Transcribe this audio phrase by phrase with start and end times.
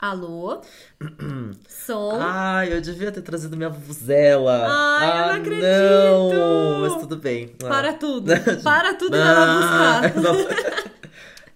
[0.00, 0.62] Alô?
[1.68, 2.16] Som?
[2.18, 4.66] Ai, eu devia ter trazido minha vuvuzela.
[4.66, 6.34] Ai, eu ah, não acredito.
[6.34, 7.52] Não, mas tudo bem.
[7.62, 7.68] Ah.
[7.68, 8.32] Para tudo.
[8.64, 10.90] Para tudo e vai buscar.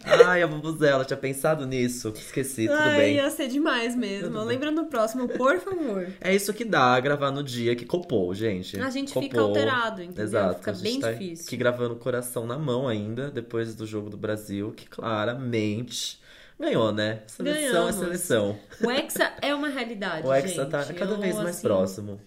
[0.26, 2.12] Ai, a vuvuzela, tinha pensado nisso.
[2.14, 3.14] Esqueci, tudo Ai, bem.
[3.14, 4.38] ia ser demais mesmo.
[4.44, 6.06] Lembra no próximo, por favor.
[6.20, 8.78] É isso que dá gravar no dia que copou, gente.
[8.78, 9.48] A gente fica Copou.
[9.48, 10.22] alterado, entendeu?
[10.22, 10.58] Exato.
[10.58, 11.46] Fica bem tá difícil.
[11.46, 16.22] aqui gravando o coração na mão ainda, depois do jogo do Brasil, que claramente
[16.64, 17.20] ganhou, né?
[17.26, 17.96] Seleção Ganhamos.
[17.96, 18.58] é seleção.
[18.82, 20.70] O Hexa é uma realidade, O Hexa gente.
[20.70, 22.20] tá cada Eu, vez mais assim, próximo.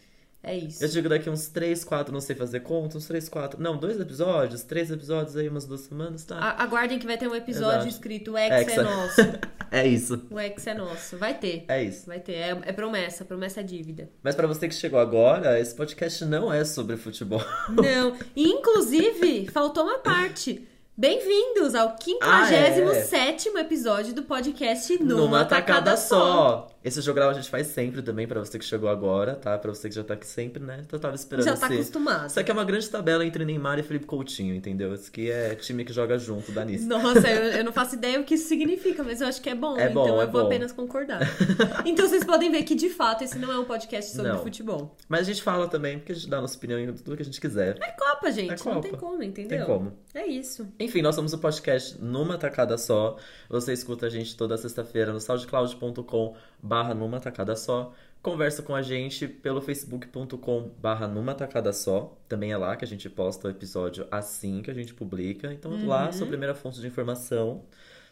[0.44, 0.82] É isso.
[0.82, 3.62] Eu digo daqui uns 3, 4, não sei fazer conta, uns 3, 4.
[3.62, 6.38] Não, dois episódios, três episódios aí, umas duas semanas, tá?
[6.38, 7.88] A- Aguardem que vai ter um episódio Exato.
[7.90, 8.84] escrito O Hexa é Hexa.
[8.84, 9.22] nosso.
[9.70, 10.26] É isso.
[10.32, 11.18] O Hexa é nosso.
[11.18, 11.66] Vai ter.
[11.68, 12.06] É isso.
[12.08, 12.36] Vai ter.
[12.36, 13.26] É, é promessa.
[13.26, 14.10] Promessa é dívida.
[14.24, 17.44] Mas pra você que chegou agora, esse podcast não é sobre futebol.
[17.68, 18.16] Não.
[18.34, 20.66] E, inclusive, faltou uma parte.
[21.00, 22.74] Bem-vindos ao Ah, é?
[22.74, 26.18] 57 episódio do podcast Numa, Numa Tacada tacada Só.
[26.18, 26.68] só.
[26.88, 29.58] Esse jogral a gente faz sempre também, pra você que chegou agora, tá?
[29.58, 30.86] Pra você que já tá aqui sempre, né?
[30.90, 31.76] Eu tava esperando Já tá esse...
[31.76, 32.30] acostumado.
[32.30, 34.94] Isso aqui é uma grande tabela entre Neymar e Felipe Coutinho, entendeu?
[34.94, 36.88] Esse aqui é time que joga junto, dá nisso.
[36.88, 39.56] Nossa, eu, eu não faço ideia o que isso significa, mas eu acho que é
[39.56, 40.48] bom, É bom, então é eu vou bom.
[40.48, 41.20] apenas concordar.
[41.86, 44.42] Então vocês podem ver que, de fato, esse não é um podcast sobre Não.
[44.42, 44.96] futebol.
[45.10, 47.22] Mas a gente fala também, porque a gente dá a nossa opinião em tudo que
[47.22, 47.78] a gente quiser.
[47.82, 48.54] É Copa, gente.
[48.54, 48.82] É Não Copa.
[48.82, 49.58] tem como, entendeu?
[49.58, 49.94] Tem como.
[50.14, 50.68] É isso.
[50.80, 53.18] Enfim, nós somos o podcast numa tacada só.
[53.50, 56.36] Você escuta a gente toda sexta-feira no soundcloud.com
[56.78, 57.92] barra numa tacada só.
[58.22, 62.16] Conversa com a gente pelo facebook.com barra numa tacada só.
[62.28, 65.52] Também é lá que a gente posta o episódio assim que a gente publica.
[65.54, 65.88] Então Uhum.
[65.88, 67.64] lá, sua primeira fonte de informação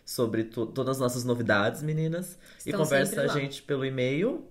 [0.03, 2.38] sobre to- todas as nossas novidades, meninas.
[2.66, 4.45] e Estão conversa sempre a gente pelo e-mail.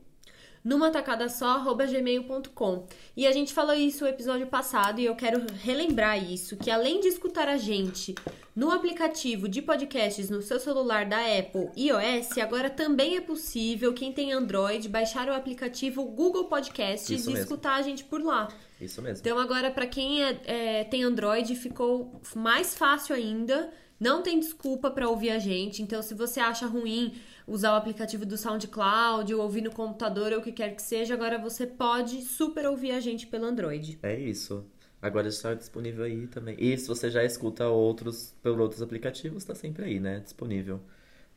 [0.65, 2.87] Numa tacada só, gmail.com.
[3.17, 7.01] E a gente falou isso no episódio passado e eu quero relembrar isso, que além
[7.01, 8.15] de escutar a gente
[8.57, 14.13] no aplicativo de podcasts no seu celular da Apple iOS, agora também é possível, quem
[14.13, 17.43] tem Android, baixar o aplicativo Google Podcasts Isso e mesmo.
[17.45, 18.49] escutar a gente por lá.
[18.81, 19.19] Isso mesmo.
[19.21, 23.71] Então agora, pra quem é- é, tem Android, ficou mais fácil ainda.
[23.99, 25.81] Não tem desculpa pra ouvir a gente.
[25.81, 27.15] Então, se você acha ruim
[27.47, 31.15] usar o aplicativo do SoundCloud ou ouvir no computador ou o que quer que seja,
[31.15, 33.99] agora você pode super ouvir a gente pelo Android.
[34.03, 34.65] É isso.
[35.01, 36.57] Agora está disponível aí também.
[36.59, 40.21] E se você já escuta outros por outros aplicativos, tá sempre aí, né?
[40.21, 40.81] Disponível.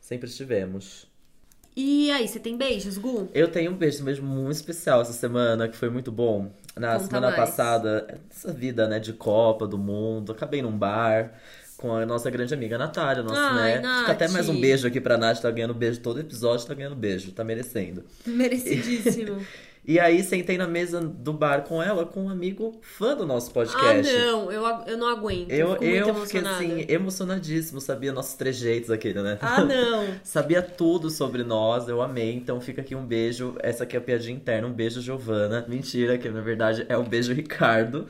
[0.00, 1.06] Sempre estivemos.
[1.76, 3.28] E aí, você tem beijos, Gu?
[3.32, 6.50] Eu tenho um beijo, um beijo muito especial essa semana, que foi muito bom.
[6.74, 7.36] Na Conta semana mais.
[7.36, 11.34] passada, essa vida, né, de Copa do Mundo, acabei num bar
[11.78, 13.98] com a nossa grande amiga Natália, nossa, Ai, né?
[14.00, 14.32] Fica até Nath.
[14.34, 17.44] mais um beijo aqui pra Nath, tá ganhando beijo todo episódio, tá ganhando beijo, tá
[17.44, 18.04] merecendo.
[18.26, 19.38] Merecidíssimo.
[19.88, 23.48] E aí sentei na mesa do bar com ela, com um amigo fã do nosso
[23.48, 24.12] ah, podcast.
[24.12, 25.50] não, eu, eu não aguento.
[25.50, 29.38] Eu, Eu, eu fiquei assim, emocionadíssimo, sabia nossos trejeitos aquele, né?
[29.40, 30.08] Ah, não.
[30.22, 32.34] Sabia tudo sobre nós, eu amei.
[32.34, 33.56] Então fica aqui um beijo.
[33.60, 34.68] Essa aqui é a piadinha interna.
[34.68, 35.64] Um beijo, Giovana.
[35.66, 38.06] Mentira, que na verdade é um beijo, Ricardo.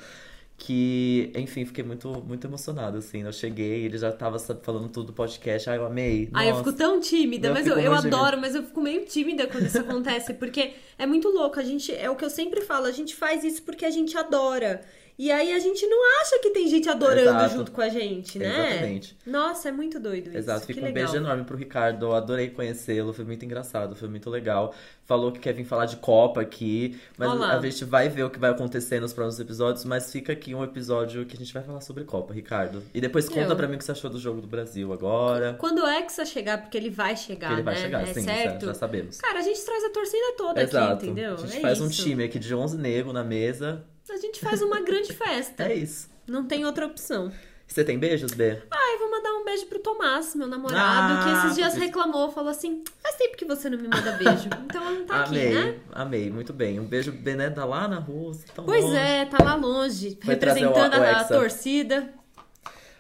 [0.61, 3.23] Que, enfim, fiquei muito, muito emocionado, assim.
[3.23, 5.71] Eu cheguei, ele já tava sabe, falando tudo do podcast.
[5.71, 6.29] Ai, eu amei.
[6.35, 9.47] Ai, eu fico tão tímida, Eu mas eu, eu adoro, mas eu fico meio tímida
[9.47, 11.61] quando isso acontece, porque é muito louco.
[11.61, 14.19] A gente, é o que eu sempre falo, a gente faz isso porque a gente
[14.19, 14.81] adora.
[15.19, 17.55] E aí a gente não acha que tem gente adorando Exato.
[17.57, 18.71] junto com a gente, né?
[18.71, 19.17] Exatamente.
[19.27, 20.39] Nossa, é muito doido isso.
[20.39, 21.05] Exato, fica um legal.
[21.05, 22.07] beijo enorme pro Ricardo.
[22.07, 24.73] Eu adorei conhecê-lo, foi muito engraçado, foi muito legal.
[25.05, 27.57] Falou que quer vir falar de Copa aqui, mas Olá.
[27.57, 29.85] a gente vai ver o que vai acontecer nos próximos episódios.
[29.85, 32.85] Mas fica aqui um episódio que a gente vai falar sobre Copa, Ricardo.
[32.95, 33.57] E depois conta Eu.
[33.57, 35.57] pra mim o que você achou do jogo do Brasil agora.
[35.59, 37.81] Quando o Hexa chegar, porque ele vai chegar, ele vai né?
[37.81, 38.67] chegar, é sim, já, certo?
[38.67, 39.17] já sabemos.
[39.21, 40.93] Cara, a gente traz a torcida toda Exato.
[40.93, 41.35] aqui, entendeu?
[41.35, 42.05] A gente é faz um isso.
[42.05, 43.85] time aqui de 11 negros na mesa.
[44.11, 45.65] A gente faz uma grande festa.
[45.65, 46.09] É isso.
[46.27, 47.33] Não tem outra opção.
[47.67, 48.63] Você tem beijos, B?
[48.71, 51.87] Ah, eu vou mandar um beijo pro Tomás, meu namorado, Ah, que esses dias porque-
[51.87, 54.49] reclamou, falou assim: faz tempo que você não me manda beijo.
[54.65, 55.79] Então ela não tá amei, aqui, né?
[55.93, 56.81] amei, muito bem.
[56.81, 58.97] Um beijo, Bené, tá lá na Rússia, tão Pois longe.
[58.97, 62.09] é, tá lá longe, Foi trazer o- representando o a, a torcida.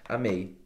[0.06, 0.56] Amei.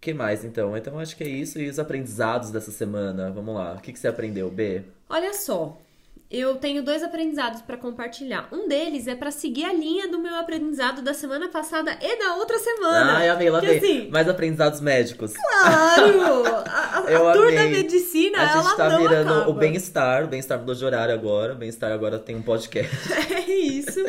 [0.00, 0.74] que mais, então?
[0.76, 1.58] Então acho que é isso.
[1.60, 3.30] E os aprendizados dessa semana?
[3.30, 3.74] Vamos lá.
[3.74, 4.82] O que, que você aprendeu, B?
[5.08, 5.78] Olha só,
[6.30, 8.48] eu tenho dois aprendizados pra compartilhar.
[8.52, 12.36] Um deles é pra seguir a linha do meu aprendizado da semana passada e da
[12.36, 13.18] outra semana.
[13.18, 13.78] Ai, amei, lá Que vem.
[13.78, 15.32] assim, Mais aprendizados médicos.
[15.34, 16.44] Claro!
[16.70, 17.56] A, a, Eu a tour amei.
[17.56, 19.50] da medicina, A ela gente tá não virando acaba.
[19.50, 20.24] o bem-estar.
[20.24, 21.52] O bem-estar mudou de horário agora.
[21.52, 22.90] O bem-estar agora tem um podcast.
[23.34, 24.00] É isso.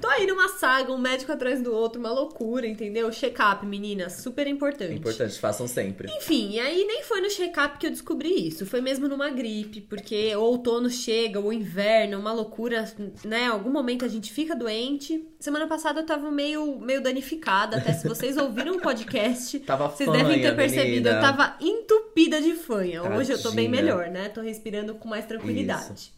[0.00, 3.10] Tô aí numa saga, um médico atrás do outro, uma loucura, entendeu?
[3.10, 4.92] Check-up, meninas, super importante.
[4.92, 6.08] É importante, façam sempre.
[6.16, 8.64] Enfim, e aí nem foi no check-up que eu descobri isso.
[8.64, 12.84] Foi mesmo numa gripe, porque o outono chega, o inverno, uma loucura,
[13.24, 13.46] né?
[13.46, 15.26] Algum momento a gente fica doente.
[15.40, 20.08] Semana passada eu tava meio, meio danificada, até se vocês ouviram o podcast, Tava vocês
[20.08, 21.08] fanha, devem ter percebido.
[21.08, 21.10] menina.
[21.10, 23.02] Eu tava entupida de fanha.
[23.02, 23.82] Hoje eu tô bem Tadinha.
[23.94, 24.28] melhor, né?
[24.28, 26.12] Tô respirando com mais tranquilidade.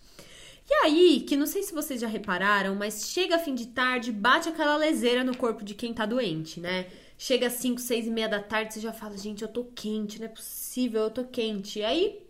[0.70, 4.48] E aí, que não sei se vocês já repararam, mas chega fim de tarde, bate
[4.48, 6.86] aquela leseira no corpo de quem tá doente, né?
[7.18, 10.20] Chega às 5, 6 e meia da tarde, você já fala, gente, eu tô quente,
[10.20, 11.80] não é possível, eu tô quente.
[11.80, 12.24] E aí,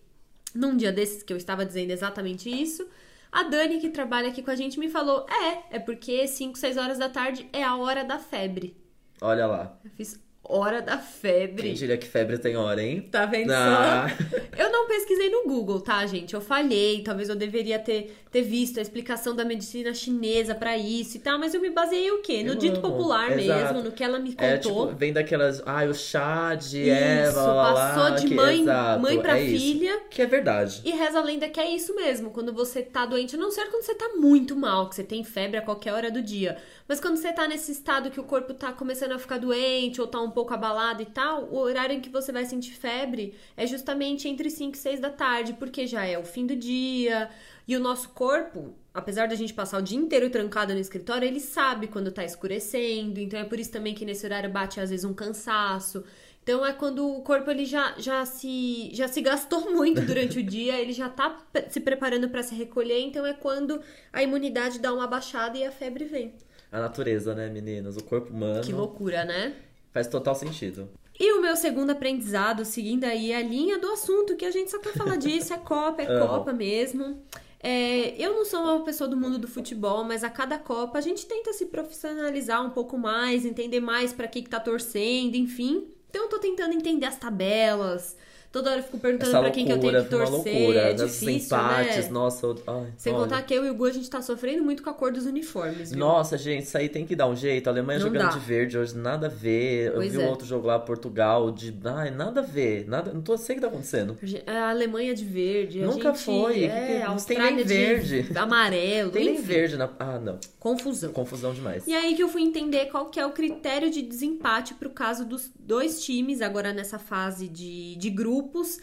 [0.54, 2.88] num dia desses que eu estava dizendo exatamente isso,
[3.30, 6.78] a Dani, que trabalha aqui com a gente, me falou: é, é porque 5, 6
[6.78, 8.74] horas da tarde é a hora da febre.
[9.20, 9.78] Olha lá.
[9.84, 10.18] Eu fiz
[10.50, 11.62] hora da febre.
[11.62, 13.08] Quem diria que febre tem hora, hein?
[13.10, 14.06] Tá vendo Ah.
[14.08, 14.36] só?
[14.56, 16.34] Eu não pesquisei no Google, tá, gente?
[16.34, 21.16] Eu falhei, talvez eu deveria ter, ter visto a explicação da medicina chinesa pra isso
[21.16, 22.42] e tal, mas eu me baseei o quê?
[22.42, 22.82] No Eu dito amo.
[22.96, 23.74] popular Exato.
[23.74, 24.86] mesmo, no que ela me É, contou.
[24.88, 25.62] tipo, vem daquelas.
[25.64, 29.38] Ai, o chá de isso, Eva, blá, blá, passou de que- mãe, exato, mãe pra
[29.38, 29.64] é isso.
[29.64, 30.00] filha.
[30.10, 30.82] Que é verdade.
[30.84, 33.66] E reza a lenda que é isso mesmo, quando você tá doente, a não ser
[33.70, 36.56] quando você tá muito mal, que você tem febre a qualquer hora do dia.
[36.90, 40.08] Mas quando você tá nesse estado que o corpo tá começando a ficar doente ou
[40.08, 43.64] tá um pouco abalado e tal, o horário em que você vai sentir febre é
[43.64, 47.30] justamente entre 5 e 6 da tarde, porque já é o fim do dia.
[47.68, 51.38] E o nosso corpo, apesar da gente passar o dia inteiro trancado no escritório, ele
[51.38, 53.20] sabe quando tá escurecendo.
[53.20, 56.02] Então é por isso também que nesse horário bate às vezes um cansaço.
[56.42, 60.42] Então é quando o corpo ele já, já, se, já se gastou muito durante o
[60.42, 61.38] dia, ele já tá
[61.68, 63.80] se preparando para se recolher, então é quando
[64.12, 66.34] a imunidade dá uma baixada e a febre vem.
[66.72, 67.96] A natureza, né, meninas?
[67.96, 68.62] O corpo humano.
[68.62, 69.54] Que loucura, né?
[69.92, 70.88] Faz total sentido.
[71.18, 74.78] E o meu segundo aprendizado, seguindo aí a linha do assunto, que a gente só
[74.78, 76.26] quer falar disso, é Copa, é Amo.
[76.28, 77.22] Copa mesmo.
[77.62, 81.00] É, eu não sou uma pessoa do mundo do futebol, mas a cada Copa a
[81.02, 85.88] gente tenta se profissionalizar um pouco mais, entender mais pra que, que tá torcendo, enfim.
[86.08, 88.16] Então eu tô tentando entender as tabelas.
[88.52, 90.52] Toda hora eu fico perguntando Essa pra quem que eu tenho loucura, que torcer.
[90.60, 90.80] loucura.
[90.80, 92.10] é difícil, empates, né?
[92.10, 92.46] nossa.
[92.66, 93.22] Ai, Sem olha.
[93.22, 95.24] contar que eu e o Gu, a gente tá sofrendo muito com a cor dos
[95.24, 96.00] uniformes, viu?
[96.00, 97.68] Nossa, gente, isso aí tem que dar um jeito.
[97.68, 98.28] A Alemanha Não jogando dá.
[98.30, 99.92] de verde hoje, nada a ver.
[99.92, 100.26] Pois eu vi é.
[100.26, 101.72] um outro jogo lá, Portugal, de.
[101.84, 102.88] Ai, nada a ver.
[102.88, 103.12] Nada...
[103.12, 104.18] Não tô sei o que tá acontecendo.
[104.46, 105.80] A Alemanha de verde.
[105.82, 106.64] Nunca gente- foi.
[106.64, 108.26] É, não tem nem de verde.
[108.34, 109.12] amarelo.
[109.12, 109.88] Tem nem verde na.
[109.98, 110.38] Ah, não.
[110.58, 111.12] Confusão.
[111.12, 111.86] Confusão demais.
[111.86, 115.24] E aí que eu fui entender qual que é o critério de desempate pro caso
[115.24, 118.78] dos dois times, agora nessa fase de, de grupos,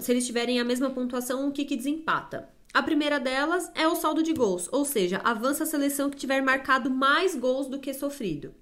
[0.00, 2.48] se eles tiverem a mesma pontuação, o que que desempata?
[2.72, 6.42] A primeira delas é o saldo de gols, ou seja, avança a seleção que tiver
[6.42, 8.54] marcado mais gols do que sofrido.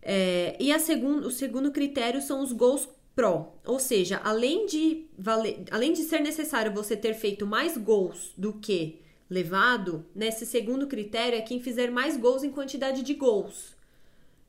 [0.00, 5.06] É, e a segun, o segundo critério são os gols pró, ou seja, além de,
[5.18, 10.86] valer, além de ser necessário você ter feito mais gols do que levado, nesse segundo
[10.86, 13.74] critério é quem fizer mais gols em quantidade de gols.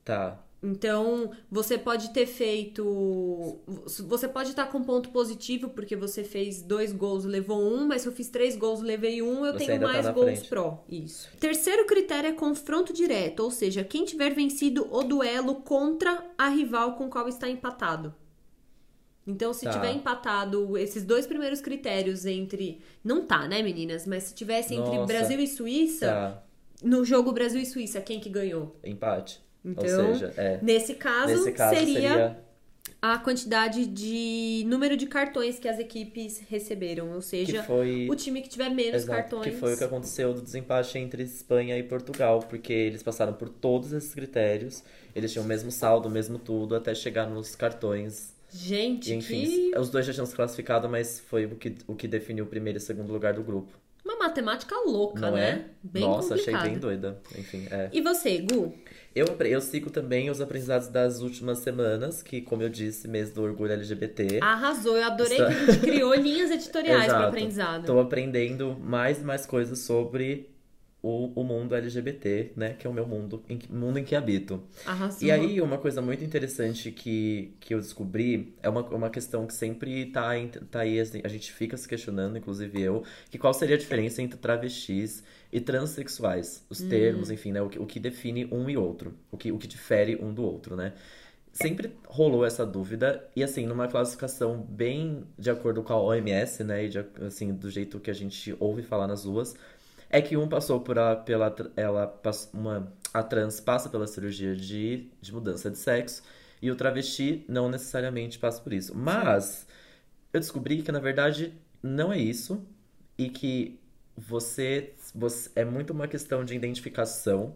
[0.04, 0.43] Tá.
[0.66, 3.60] Então, você pode ter feito.
[4.08, 8.00] Você pode estar com ponto positivo porque você fez dois gols e levou um, mas
[8.00, 10.26] se eu fiz três gols e levei um, eu Você tenho tá mais na gols
[10.38, 10.48] frente.
[10.48, 10.82] pró.
[10.88, 11.28] Isso.
[11.38, 16.94] Terceiro critério é confronto direto, ou seja, quem tiver vencido o duelo contra a rival
[16.94, 18.14] com qual está empatado.
[19.26, 19.72] Então, se Tá.
[19.72, 22.80] tiver empatado esses dois primeiros critérios entre.
[23.02, 24.06] Não tá, né, meninas?
[24.06, 25.06] Mas se tivesse entre Nossa.
[25.06, 26.42] Brasil e Suíça, Tá.
[26.82, 28.76] no jogo Brasil e Suíça, quem que ganhou?
[28.82, 29.42] Empate.
[29.64, 30.58] Então, Ou seja, é.
[30.62, 32.38] Nesse caso, Nesse caso seria, seria.
[33.00, 38.06] a quantidade de número de cartões que as equipes receberam, ou seja, foi.
[38.10, 39.44] o time que tiver menos Exato, cartões.
[39.44, 43.48] que foi o que aconteceu do desempate entre Espanha e Portugal, porque eles passaram por
[43.48, 44.82] todos esses critérios,
[45.14, 48.34] eles tinham o mesmo saldo, o mesmo tudo, até chegar nos cartões.
[48.52, 51.94] Gente, E, enfim, que os dois já tinham se classificado, mas foi o que, o
[51.96, 53.72] que definiu o primeiro e segundo lugar do grupo.
[54.04, 55.50] uma matemática louca, Não né?
[55.50, 55.64] é?
[55.82, 56.56] Bem Nossa, complicado.
[56.58, 57.20] achei bem doida.
[57.36, 57.88] Enfim, é.
[57.92, 58.72] E você, Gu?
[59.14, 63.42] Eu, eu sigo também os aprendizados das últimas semanas, que, como eu disse, mês do
[63.42, 64.40] orgulho LGBT.
[64.42, 67.86] Arrasou, eu adorei Está- que a gente criou linhas editoriais para aprendizado.
[67.86, 70.48] Tô aprendendo mais e mais coisas sobre
[71.04, 72.74] o, o mundo LGBT, né?
[72.78, 74.62] Que é o meu mundo, em, que- mundo em que habito.
[74.86, 75.26] Arrasou.
[75.26, 79.52] E aí, uma coisa muito interessante que, que eu descobri é uma, uma questão que
[79.54, 80.30] sempre tá,
[80.70, 84.22] tá aí, assim, a gente fica se questionando, inclusive eu, que qual seria a diferença
[84.22, 86.64] entre travestis e transexuais?
[86.70, 87.60] Os termos, enfim, né?
[87.60, 90.42] O que, o que define um e outro, o que, o que difere um do
[90.42, 90.94] outro, né?
[91.52, 96.84] Sempre rolou essa dúvida, e assim, numa classificação bem de acordo com a OMS, né?
[96.84, 99.54] E de, assim, do jeito que a gente ouve falar nas ruas,
[100.14, 101.52] é que um passou por a, pela.
[101.76, 102.20] Ela
[102.52, 106.22] uma, a trans passa pela cirurgia de, de mudança de sexo
[106.62, 108.96] e o travesti não necessariamente passa por isso.
[108.96, 109.66] Mas
[110.32, 111.52] eu descobri que na verdade
[111.82, 112.64] não é isso
[113.18, 113.80] e que
[114.16, 117.54] você, você é muito uma questão de identificação.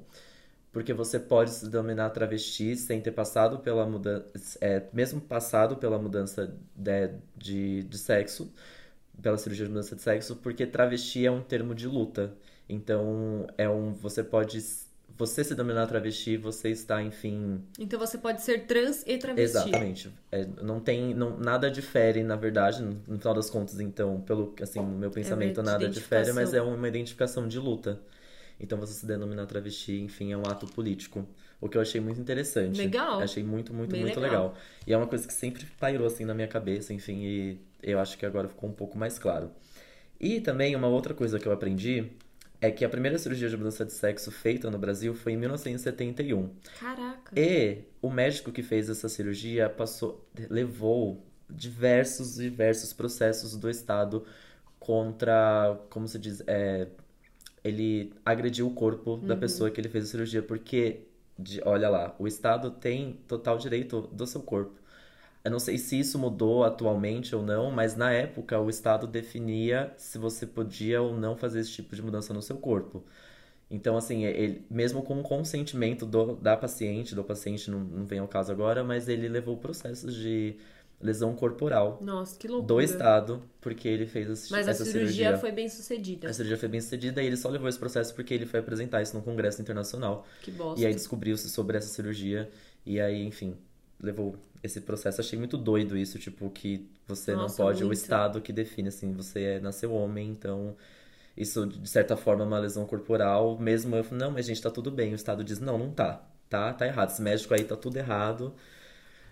[0.72, 5.98] Porque você pode se denominar travesti sem ter passado pela mudança, é, mesmo passado pela
[5.98, 8.52] mudança de, de, de sexo,
[9.22, 12.34] pela cirurgia de mudança de sexo, porque travesti é um termo de luta.
[12.68, 14.60] Então, é um, você pode
[15.18, 17.60] você se denominar travesti, você está, enfim.
[17.76, 19.58] Então você pode ser trans e travesti.
[19.58, 20.12] Exatamente.
[20.30, 21.12] É, não tem.
[21.12, 25.10] Não, nada difere, na verdade, no, no final das contas, então, pelo assim, no meu
[25.10, 28.00] pensamento, nada difere, mas é uma identificação de luta.
[28.60, 31.26] Então você se denominar travesti, enfim, é um ato político.
[31.60, 32.76] O que eu achei muito interessante.
[32.76, 33.20] Legal.
[33.20, 34.48] Achei muito, muito, Bem muito legal.
[34.48, 34.58] legal.
[34.86, 38.16] E é uma coisa que sempre pairou assim na minha cabeça, enfim, e eu acho
[38.16, 39.50] que agora ficou um pouco mais claro.
[40.20, 42.10] E também uma outra coisa que eu aprendi
[42.60, 46.50] é que a primeira cirurgia de mudança de sexo feita no Brasil foi em 1971.
[46.80, 47.32] Caraca.
[47.38, 54.24] E o médico que fez essa cirurgia passou, levou diversos, diversos processos do Estado
[54.78, 56.88] contra, como se diz, é,
[57.64, 61.02] ele agrediu o corpo da pessoa que ele fez a cirurgia, porque,
[61.38, 64.78] de- olha lá, o Estado tem total direito do seu corpo.
[65.44, 69.92] Eu não sei se isso mudou atualmente ou não, mas na época o Estado definia
[69.96, 73.04] se você podia ou não fazer esse tipo de mudança no seu corpo.
[73.70, 78.18] Então, assim, ele, mesmo com o consentimento do, da paciente, do paciente, não, não vem
[78.18, 80.56] ao caso agora, mas ele levou processos de
[81.00, 82.66] lesão corporal Nossa, que loucura.
[82.66, 85.38] do Estado, porque ele fez esse- Mas a essa cirurgia, cirurgia.
[85.38, 86.28] foi bem sucedida.
[86.28, 89.00] A cirurgia foi bem sucedida e ele só levou esse processo porque ele foi apresentar
[89.02, 90.26] isso num congresso internacional.
[90.42, 90.80] Que bosta.
[90.80, 92.50] E aí descobriu-se sobre essa cirurgia.
[92.84, 93.54] E aí, enfim,
[94.00, 95.20] levou esse processo.
[95.20, 97.98] Achei muito doido isso, tipo, que você não Nossa, pode, o muito.
[97.98, 100.76] Estado que define, assim, você é, nasceu homem, então
[101.36, 103.58] isso, de certa forma, é uma lesão corporal.
[103.58, 105.12] Mesmo eu falo, não, mas gente, tá tudo bem.
[105.12, 106.22] O Estado diz, não, não tá.
[106.48, 107.10] Tá, tá errado.
[107.10, 108.54] Esse médico aí tá tudo errado.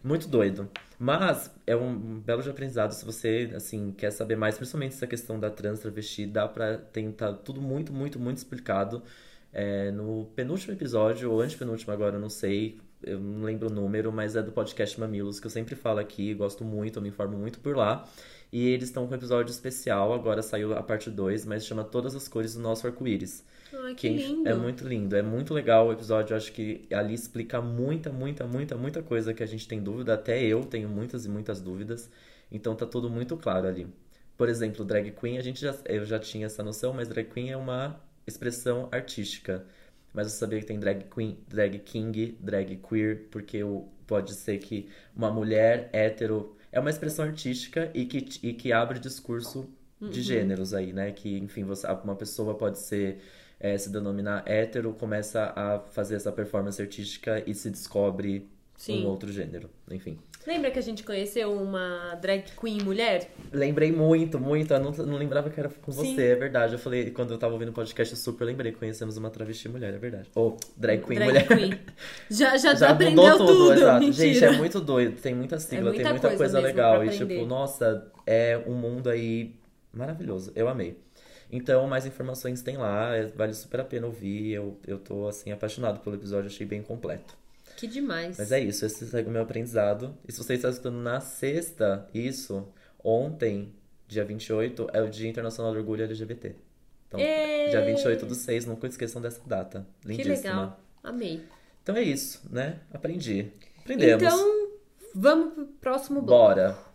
[0.02, 0.70] Muito doido.
[0.99, 5.38] Mas é um belo de aprendizado se você, assim, quer saber mais, principalmente essa questão
[5.40, 9.02] da trans travesti, dá pra tentar tudo muito, muito, muito explicado.
[9.52, 14.12] É, no penúltimo episódio, ou antepenúltimo agora, eu não sei, eu não lembro o número,
[14.12, 17.37] mas é do podcast Mamilos, que eu sempre falo aqui, gosto muito, eu me informo
[17.38, 18.09] muito por lá.
[18.53, 22.15] E eles estão com um episódio especial, agora saiu a parte 2, mas chama Todas
[22.15, 23.45] as Cores do Nosso Arco-Íris.
[23.73, 24.49] Ai, que Que lindo.
[24.49, 26.33] é muito lindo, é muito legal o episódio.
[26.33, 30.15] Eu acho que ali explica muita, muita, muita, muita coisa que a gente tem dúvida.
[30.15, 32.11] Até eu tenho muitas e muitas dúvidas.
[32.50, 33.87] Então tá tudo muito claro ali.
[34.37, 37.50] Por exemplo, drag queen, a gente já, eu já tinha essa noção, mas drag queen
[37.50, 39.65] é uma expressão artística.
[40.16, 44.56] Mas você sabia que tem drag queen, drag king, drag queer, porque o- pode ser
[44.58, 49.68] que uma mulher hétero é uma expressão artística e que, e que abre discurso
[50.00, 51.12] de gêneros aí, né?
[51.12, 53.18] Que, enfim, você, uma pessoa pode ser
[53.61, 59.04] é, se denominar hétero, começa a fazer essa performance artística e se descobre Sim.
[59.04, 59.68] um outro gênero.
[59.90, 60.18] Enfim.
[60.47, 63.29] Lembra que a gente conheceu uma drag queen mulher?
[63.53, 64.73] Lembrei muito, muito.
[64.73, 66.15] Eu não, não lembrava que era com Sim.
[66.15, 66.75] você, é verdade.
[66.75, 69.93] Eu falei, quando eu tava ouvindo o podcast, eu super lembrei conhecemos uma travesti mulher,
[69.95, 70.31] é verdade.
[70.35, 71.47] Ou drag queen drag mulher.
[71.49, 71.81] queen.
[72.31, 74.12] Já, já, Já aprendeu mudou tudo, exato.
[74.12, 75.21] Gente, é muito doido.
[75.21, 77.05] Tem muita sigla, muita tem muita coisa coisa, legal.
[77.05, 79.55] E, tipo, nossa, é um mundo aí
[79.93, 80.53] maravilhoso.
[80.55, 80.97] Eu amei.
[81.50, 83.17] Então, mais informações tem lá.
[83.17, 84.53] é- Vale super a pena ouvir.
[84.53, 86.47] Eu, eu tô, assim, apaixonado pelo episódio.
[86.47, 87.35] Achei bem completo.
[87.76, 88.38] Que demais.
[88.38, 88.85] Mas é isso.
[88.85, 90.16] Esse segue o meu aprendizado.
[90.26, 92.66] E se você está escutando na sexta, isso,
[93.04, 93.75] ontem,
[94.09, 96.54] dia 28, é o Dia Internacional do Orgulho LGBT.
[97.09, 97.68] Então, Ê!
[97.68, 99.87] dia 28 do 6, nunca esqueçam dessa data.
[100.00, 100.35] Que Lindíssima.
[100.35, 100.80] legal.
[101.02, 101.45] Amei.
[101.83, 102.80] Então é isso, né?
[102.92, 103.52] Aprendi.
[103.78, 104.23] Aprendemos.
[104.23, 104.68] Então,
[105.14, 106.45] vamos pro próximo bloco.
[106.47, 106.86] Bora!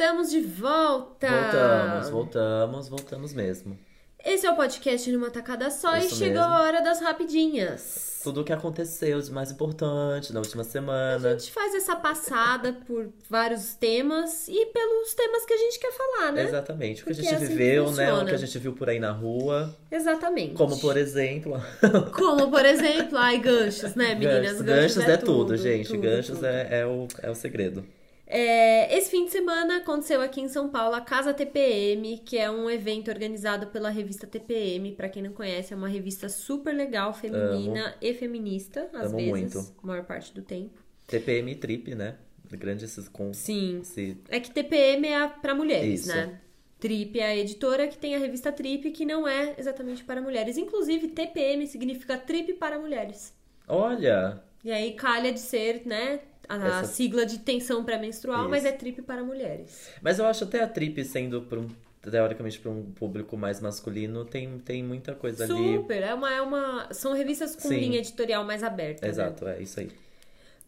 [0.00, 1.28] Estamos de volta!
[1.28, 3.78] Voltamos, voltamos, voltamos mesmo.
[4.24, 6.54] Esse é o podcast numa tacada só e Isso chegou mesmo.
[6.54, 8.18] a hora das rapidinhas.
[8.24, 11.38] Tudo o que aconteceu de mais importante na última A semana.
[11.38, 16.32] gente faz essa passada por vários temas e pelos temas que a gente quer falar,
[16.32, 16.44] né?
[16.44, 17.02] Exatamente.
[17.02, 18.10] O que Porque a é gente assim que viveu, né?
[18.10, 19.76] O que a gente viu por aí na rua.
[19.90, 20.54] Exatamente.
[20.54, 21.62] Como, por exemplo.
[22.16, 24.62] Como, por exemplo, ai, ganchos, né, meninas?
[24.62, 25.88] ganchos, ganchos é, tudo, gente.
[25.88, 26.46] tudo, ganchos tudo.
[26.46, 27.84] É, é, o, é o segredo.
[28.32, 32.48] É, esse fim de semana aconteceu aqui em São Paulo a Casa TPM, que é
[32.48, 34.92] um evento organizado pela revista TPM.
[34.92, 39.30] Pra quem não conhece, é uma revista super legal, feminina e feminista, às Amo vezes,
[39.54, 39.58] muito.
[39.82, 40.78] a maior parte do tempo.
[41.08, 42.18] TPM e Trip, né?
[42.52, 43.80] Grande esses com Sim.
[43.80, 46.08] esse É que TPM é a- pra mulheres, Isso.
[46.16, 46.38] né?
[46.78, 50.56] Trip é a editora que tem a revista Trip, que não é exatamente para mulheres.
[50.56, 53.34] Inclusive, TPM significa Trip para mulheres.
[53.66, 56.20] Olha, E aí calha de ser, né,
[56.56, 59.88] a Essa- sigla de tensão pré-menstrual, mas é Trip para mulheres.
[60.02, 61.68] mas eu acho até a Trip sendo para um
[62.02, 65.76] teoricamente para um público mais masculino, tem, tem muita coisa ali.
[65.76, 66.88] Super, é uma, é uma.
[66.92, 67.76] São revistas com Sim.
[67.78, 69.02] linha editorial mais aberta.
[69.06, 69.12] né?
[69.12, 69.90] Exato, é isso aí.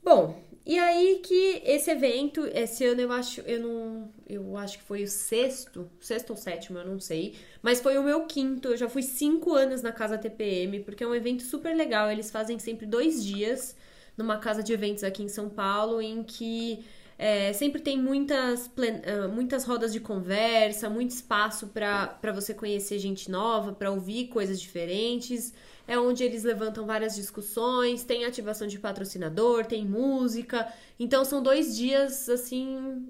[0.04, 4.12] Bom, e aí que esse evento, esse ano eu acho, eu não.
[4.28, 7.34] Eu acho que foi o sexto, sexto ou sétimo, eu não sei.
[7.62, 8.68] Mas foi o meu quinto.
[8.68, 12.10] Eu já fui cinco anos na casa TPM, porque é um evento super legal.
[12.10, 13.74] Eles fazem sempre dois dias.
[14.16, 16.84] Numa casa de eventos aqui em São Paulo, em que
[17.18, 18.70] é, sempre tem muitas,
[19.32, 25.52] muitas rodas de conversa, muito espaço para você conhecer gente nova, para ouvir coisas diferentes.
[25.86, 30.72] É onde eles levantam várias discussões, tem ativação de patrocinador, tem música.
[30.98, 33.08] Então são dois dias assim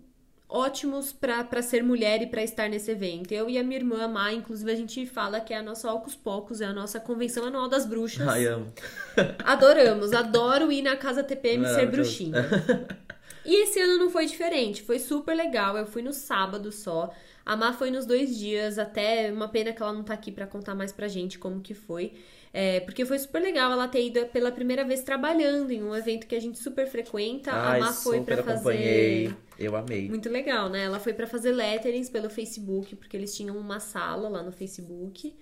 [0.52, 3.32] ótimos para ser mulher e para estar nesse evento.
[3.32, 6.14] Eu e a minha irmã Má, inclusive, a gente fala que é a nossa Ocus
[6.14, 8.28] Pocos, é a nossa convenção anual das bruxas.
[8.28, 8.72] Ai, amo.
[9.44, 12.32] Adoramos, adoro ir na casa TPM ser bruxinha.
[13.44, 15.76] E esse ano não foi diferente, foi super legal.
[15.76, 17.12] Eu fui no sábado só.
[17.44, 20.46] A Má foi nos dois dias, até uma pena que ela não tá aqui para
[20.46, 22.12] contar mais pra gente como que foi.
[22.54, 26.26] É, porque foi super legal ela ter ido pela primeira vez trabalhando em um evento
[26.26, 27.50] que a gente super frequenta.
[27.50, 29.34] Ai, a Má foi para fazer.
[29.58, 30.08] Eu amei.
[30.08, 30.84] Muito legal, né?
[30.84, 35.34] Ela foi para fazer letterings pelo Facebook, porque eles tinham uma sala lá no Facebook.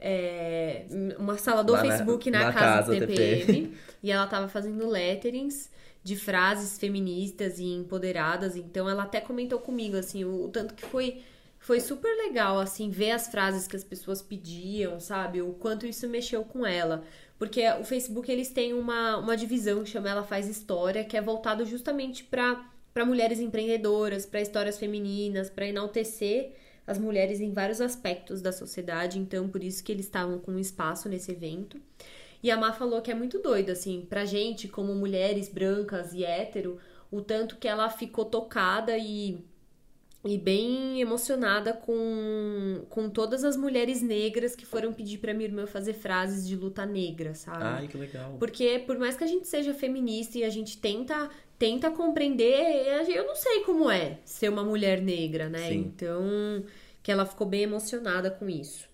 [0.00, 0.86] É,
[1.16, 3.40] uma sala do lá Facebook na, na, na casa, casa TPM.
[3.40, 3.74] TPM.
[4.02, 5.70] e ela tava fazendo letterings
[6.02, 8.56] de frases feministas e empoderadas.
[8.56, 11.22] Então ela até comentou comigo assim, o, o tanto que foi
[11.68, 15.42] foi super legal, assim, ver as frases que as pessoas pediam, sabe?
[15.42, 17.04] O quanto isso mexeu com ela.
[17.38, 21.20] Porque o Facebook, eles têm uma, uma divisão que chama Ela Faz História, que é
[21.20, 26.54] voltado justamente para mulheres empreendedoras, para histórias femininas, para enaltecer
[26.86, 29.18] as mulheres em vários aspectos da sociedade.
[29.18, 31.78] Então, por isso que eles estavam com espaço nesse evento.
[32.42, 36.24] E a Má falou que é muito doido, assim, pra gente, como mulheres brancas e
[36.24, 36.78] hétero,
[37.10, 39.44] o tanto que ela ficou tocada e
[40.24, 45.66] e bem emocionada com, com todas as mulheres negras que foram pedir para minha irmã
[45.66, 47.62] fazer frases de luta negra, sabe?
[47.62, 48.36] Ai, que legal.
[48.38, 53.26] Porque por mais que a gente seja feminista e a gente tenta tenta compreender, eu
[53.26, 55.68] não sei como é ser uma mulher negra, né?
[55.70, 55.78] Sim.
[55.78, 56.64] Então,
[57.02, 58.87] que ela ficou bem emocionada com isso.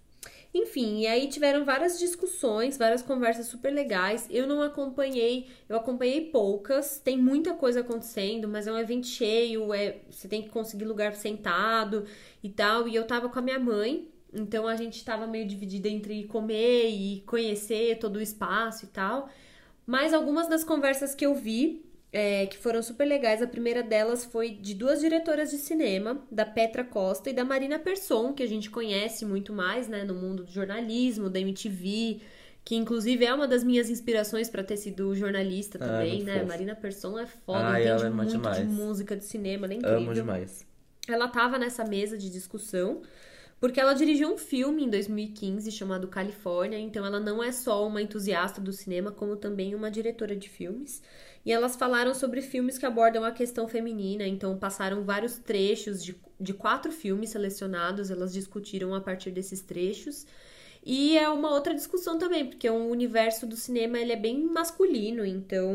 [0.54, 4.28] Enfim, e aí tiveram várias discussões, várias conversas super legais.
[4.30, 6.96] Eu não acompanhei, eu acompanhei poucas.
[6.96, 11.12] Tem muita coisa acontecendo, mas é um evento cheio, é, você tem que conseguir lugar
[11.16, 12.06] sentado
[12.40, 12.86] e tal.
[12.86, 16.88] E eu tava com a minha mãe, então a gente tava meio dividida entre comer
[16.88, 19.28] e conhecer todo o espaço e tal.
[19.84, 23.42] Mas algumas das conversas que eu vi é, que foram super legais.
[23.42, 27.76] A primeira delas foi de duas diretoras de cinema, da Petra Costa e da Marina
[27.76, 32.20] Persson, que a gente conhece muito mais, né, no mundo do jornalismo, da MTV,
[32.64, 36.34] que inclusive é uma das minhas inspirações para ter sido jornalista ah, também, né?
[36.34, 36.46] Fofo.
[36.46, 38.58] Marina Persson é foda, ah, entende é muito demais.
[38.58, 39.98] de música, de cinema, nem incrível.
[39.98, 40.64] Amo demais.
[41.08, 43.02] Ela tava nessa mesa de discussão.
[43.60, 48.02] Porque ela dirigiu um filme em 2015 chamado Califórnia, então ela não é só uma
[48.02, 51.02] entusiasta do cinema, como também uma diretora de filmes.
[51.44, 56.16] E elas falaram sobre filmes que abordam a questão feminina, então passaram vários trechos de,
[56.40, 60.26] de quatro filmes selecionados, elas discutiram a partir desses trechos.
[60.84, 65.24] E é uma outra discussão também, porque o universo do cinema ele é bem masculino,
[65.24, 65.74] então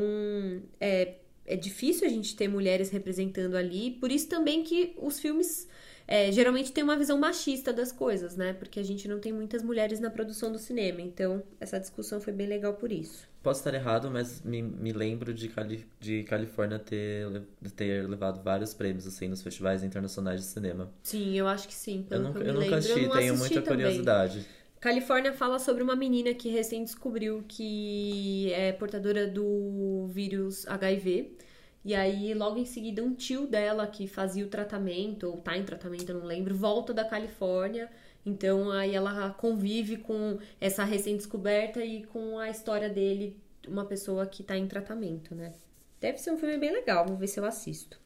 [0.79, 5.67] é, é difícil a gente ter mulheres representando ali, por isso também que os filmes
[6.11, 8.51] é, geralmente tem uma visão machista das coisas, né?
[8.53, 10.99] Porque a gente não tem muitas mulheres na produção do cinema.
[11.01, 13.29] Então, essa discussão foi bem legal por isso.
[13.43, 17.43] Posso estar errado, mas me, me lembro de, Cali, de Califórnia ter,
[17.75, 20.91] ter levado vários prêmios, assim, nos festivais internacionais de cinema.
[21.03, 22.03] Sim, eu acho que sim.
[22.09, 22.75] eu nunca, eu, nunca lembro.
[22.75, 23.85] assisti, eu tenho muita também.
[23.85, 24.47] curiosidade.
[24.79, 31.37] Califórnia fala sobre uma menina que recém descobriu que é portadora do vírus HIV.
[31.83, 35.63] E aí, logo em seguida, um tio dela que fazia o tratamento, ou tá em
[35.63, 37.89] tratamento, eu não lembro, volta da Califórnia.
[38.25, 43.37] Então, aí ela convive com essa recém-descoberta e com a história dele,
[43.67, 45.53] uma pessoa que tá em tratamento, né?
[46.01, 47.99] Deve ser um filme bem legal, vou ver se eu assisto.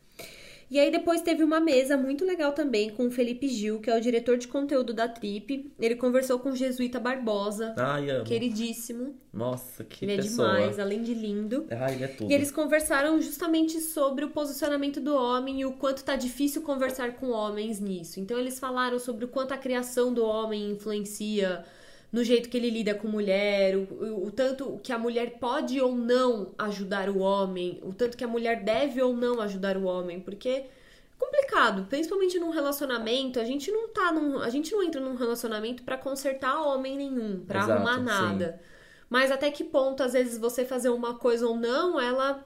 [0.73, 3.95] E aí depois teve uma mesa muito legal também com o Felipe Gil, que é
[3.95, 5.71] o diretor de conteúdo da Trip.
[5.79, 8.25] Ele conversou com o Jesuíta Barbosa, Ai, amo.
[8.25, 9.15] queridíssimo.
[9.31, 10.47] Nossa, que ele pessoa.
[10.47, 11.67] é demais, além de lindo.
[11.69, 12.31] Ai, ele é tudo.
[12.31, 17.17] E eles conversaram justamente sobre o posicionamento do homem e o quanto tá difícil conversar
[17.17, 18.19] com homens nisso.
[18.19, 21.63] Então eles falaram sobre o quanto a criação do homem influencia
[22.13, 25.95] no jeito que ele lida com mulher, o, o, tanto que a mulher pode ou
[25.95, 30.19] não ajudar o homem, o tanto que a mulher deve ou não ajudar o homem,
[30.19, 30.69] porque é
[31.17, 35.81] complicado, principalmente num relacionamento, a gente não tá num, a gente não entra num relacionamento
[35.81, 38.59] para consertar homem nenhum, para arrumar nada.
[38.61, 38.69] Sim.
[39.09, 42.45] Mas até que ponto às vezes você fazer uma coisa ou não, ela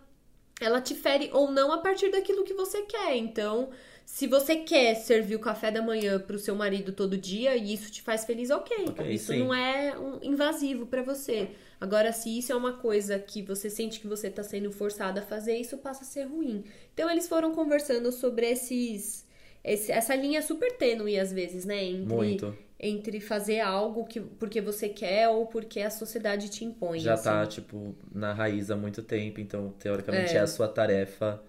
[0.62, 3.18] ela te fere ou não a partir daquilo que você quer.
[3.18, 3.70] Então,
[4.10, 7.92] se você quer servir o café da manhã pro seu marido todo dia e isso
[7.92, 8.86] te faz feliz, ok.
[8.88, 9.40] okay isso sim.
[9.40, 11.50] não é um invasivo para você.
[11.80, 15.24] Agora, se isso é uma coisa que você sente que você tá sendo forçada a
[15.24, 16.64] fazer, isso passa a ser ruim.
[16.94, 19.28] Então, eles foram conversando sobre esses.
[19.62, 21.84] Esse, essa linha super tênue, às vezes, né?
[21.84, 22.58] Entre, Muito.
[22.80, 27.00] entre fazer algo que porque você quer ou porque a sociedade te impõe.
[27.00, 27.24] Já assim.
[27.26, 30.40] tá, tipo, na raiz há muito tempo, então, teoricamente, é, É.
[30.40, 31.44] a sua tarefa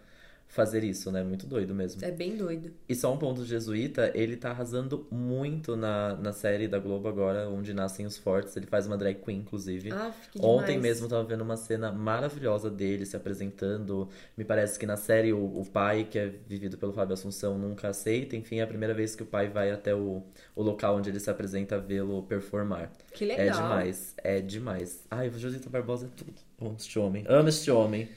[0.49, 1.23] fazer isso, né?
[1.23, 2.03] Muito doido mesmo.
[2.05, 2.73] É bem doido.
[2.89, 7.49] E só um ponto jesuíta, ele tá arrasando muito na, na série da Globo agora,
[7.49, 8.57] Onde Nascem os Fortes.
[8.57, 9.93] Ele faz uma drag queen, inclusive.
[9.93, 10.83] Ah, que Ontem demais.
[10.83, 14.09] mesmo tava vendo uma cena maravilhosa dele se apresentando.
[14.37, 17.89] Me parece que na série o, o pai, que é vivido pelo Fábio Assunção, nunca
[17.89, 18.35] aceita.
[18.35, 20.23] Enfim, é a primeira vez que o pai vai até o,
[20.57, 22.91] o local onde ele se apresenta vê-lo performar.
[23.13, 23.47] Que legal.
[23.47, 25.05] É demais, é demais.
[25.11, 26.35] Ai, o Josito Barbosa é tudo.
[26.61, 27.25] Amo este homem.
[27.29, 28.09] Amo este homem.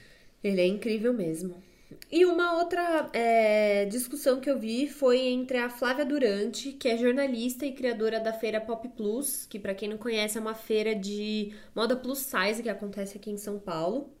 [0.42, 1.54] Ele é incrível mesmo.
[2.10, 6.96] E uma outra é, discussão que eu vi foi entre a Flávia Durante, que é
[6.96, 10.94] jornalista e criadora da feira Pop Plus, que pra quem não conhece é uma feira
[10.94, 14.12] de moda plus size que acontece aqui em São Paulo.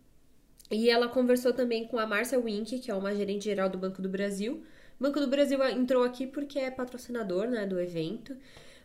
[0.70, 4.00] E ela conversou também com a Márcia Wink, que é uma gerente geral do Banco
[4.00, 4.64] do Brasil.
[4.98, 8.36] O Banco do Brasil entrou aqui porque é patrocinador né, do evento.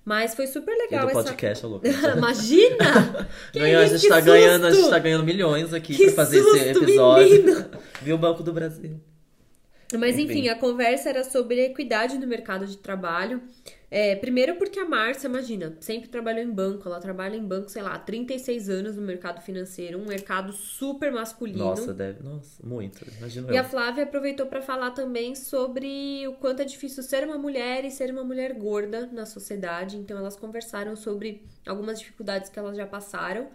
[0.08, 1.22] Mas foi super E legal do essa.
[1.22, 1.86] podcast, louco.
[2.15, 3.28] Imagina!
[3.52, 6.06] Que Ganhou, a isso, gente que tá ganhando, a gente tá ganhando milhões aqui Que
[6.06, 7.43] pra fazer susto, esse episódio.
[7.43, 7.65] menino!
[8.02, 9.02] Viu o Banco do Brasil.
[10.00, 10.39] Mas Enfim.
[10.39, 13.41] enfim, a conversa era sobre equidade no mercado de trabalho.
[13.89, 16.88] É, primeiro porque a Márcia, imagina, sempre trabalhou em banco.
[16.89, 19.97] Ela trabalha em banco, sei lá, há 36 anos no mercado financeiro.
[19.97, 21.60] Um mercado super masculino.
[21.60, 22.21] Nossa, deve.
[22.21, 23.06] Nossa, muito.
[23.17, 23.62] Imagino E eu.
[23.62, 27.91] a Flávia aproveitou para falar também sobre o quanto é difícil ser uma mulher e
[27.91, 29.95] ser uma mulher gorda na sociedade.
[29.95, 33.47] Então elas conversaram sobre algumas dificuldades que elas já passaram.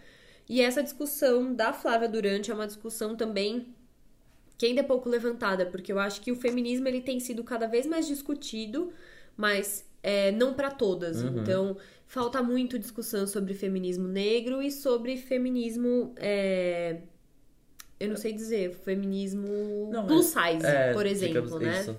[0.48, 3.74] E essa discussão da Flávia Durante é uma discussão também
[4.56, 7.66] que ainda é pouco levantada, porque eu acho que o feminismo ele tem sido cada
[7.66, 8.92] vez mais discutido,
[9.36, 11.22] mas é, não para todas.
[11.22, 11.40] Uhum.
[11.40, 16.98] Então falta muito discussão sobre feminismo negro e sobre feminismo é,
[18.02, 21.80] eu não sei dizer, feminismo Não, plus size, É, por exemplo, né?
[21.80, 21.96] Isso.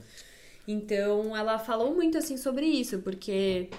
[0.67, 3.69] Então ela falou muito assim sobre isso, porque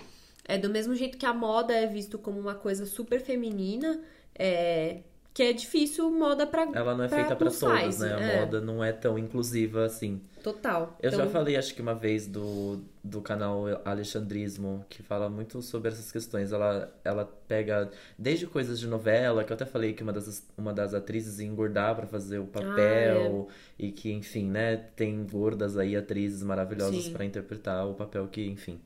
[0.47, 4.01] é do mesmo jeito que a moda é visto como uma coisa super feminina,
[4.35, 5.01] é,
[5.35, 8.15] que é difícil moda pra Ela não é pra feita todos, size, né?
[8.15, 8.41] A é.
[8.41, 10.21] moda não é tão inclusiva assim.
[10.45, 10.97] total.
[11.03, 15.61] Eu já Então, falei, acho que uma vez, do, do canal Alexandrismo, que fala muito
[15.61, 16.53] sobre essas questões.
[16.53, 20.73] Ela, ela pega desde coisas de novela, que eu até falei que uma das, uma
[20.73, 25.97] das atrizes ia engordar pra fazer o papel, e que, enfim, né, tem gordas aí,
[25.97, 28.79] atrizes maravilhosas pra interpretar o papel que, enfim.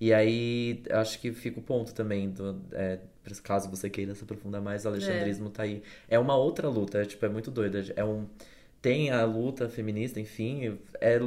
[0.00, 2.98] E aí, acho que fica o ponto também, do, é,
[3.42, 5.82] caso você queira se aprofundar mais, o Alexandrismo tá aí.
[6.08, 7.84] É uma outra luta, é, tipo, é muito doida.
[7.96, 8.26] É um,
[8.82, 11.18] tem a luta feminista, enfim, é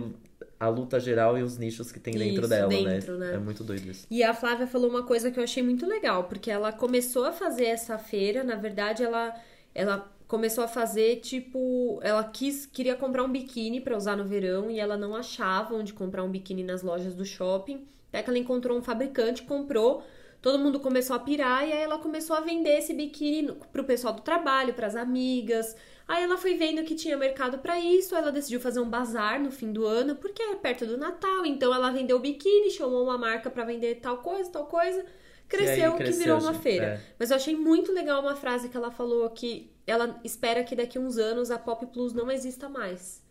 [0.60, 3.32] a luta geral e os nichos que tem dentro Isso, dela, dentro, né?
[3.32, 3.36] né?
[3.36, 4.05] É muito doido isso.
[4.12, 7.32] E a Flávia falou uma coisa que eu achei muito legal, porque ela começou a
[7.32, 9.34] fazer essa feira, na verdade, ela,
[9.73, 14.69] ela começou a fazer, tipo, ela quis, queria comprar um biquíni pra usar no verão
[14.69, 17.86] e ela não achava onde comprar um biquíni nas lojas do shopping.
[18.10, 20.04] Até que ela encontrou um fabricante, comprou,
[20.41, 24.13] todo mundo começou a pirar e aí ela começou a vender esse biquíni pro pessoal
[24.13, 25.76] do trabalho, pras amigas.
[26.08, 29.52] Aí ela foi vendo que tinha mercado pra isso, ela decidiu fazer um bazar no
[29.52, 33.17] fim do ano, porque é perto do Natal, então ela vendeu o biquíni, chamou uma
[33.17, 35.06] marca pra vender tal coisa, tal coisa.
[35.48, 36.86] Cresceu, aí que cresceu, virou uma gente, feira.
[36.86, 37.02] é.
[37.17, 40.98] Mas eu achei muito legal uma frase que ela falou que ela espera que daqui
[40.98, 43.22] a uns anos a Pop Plus não exista mais.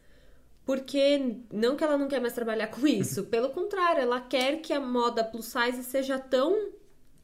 [0.68, 4.70] Porque não que ela não quer mais trabalhar com isso, pelo contrário, ela quer que
[4.70, 6.72] a moda plus size seja tão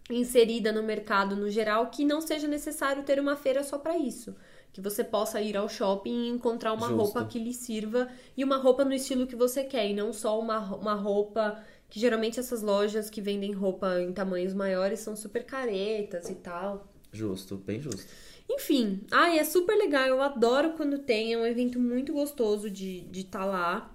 [0.08, 4.34] inserida no mercado no geral que não seja necessário ter uma feira só pra isso.
[4.72, 7.02] Que você possa ir ao shopping e encontrar uma Justo.
[7.02, 10.40] roupa que lhe sirva e uma roupa no estilo que você quer, e não só
[10.40, 15.44] uma, uma roupa que geralmente essas lojas que vendem roupa em tamanhos maiores são super
[15.44, 16.88] caretas e tal.
[17.12, 18.10] Justo, bem justo.
[18.50, 20.06] Enfim, ai, é super legal.
[20.06, 21.32] Eu adoro quando tem.
[21.32, 23.90] É um evento muito gostoso de estar de tá lá.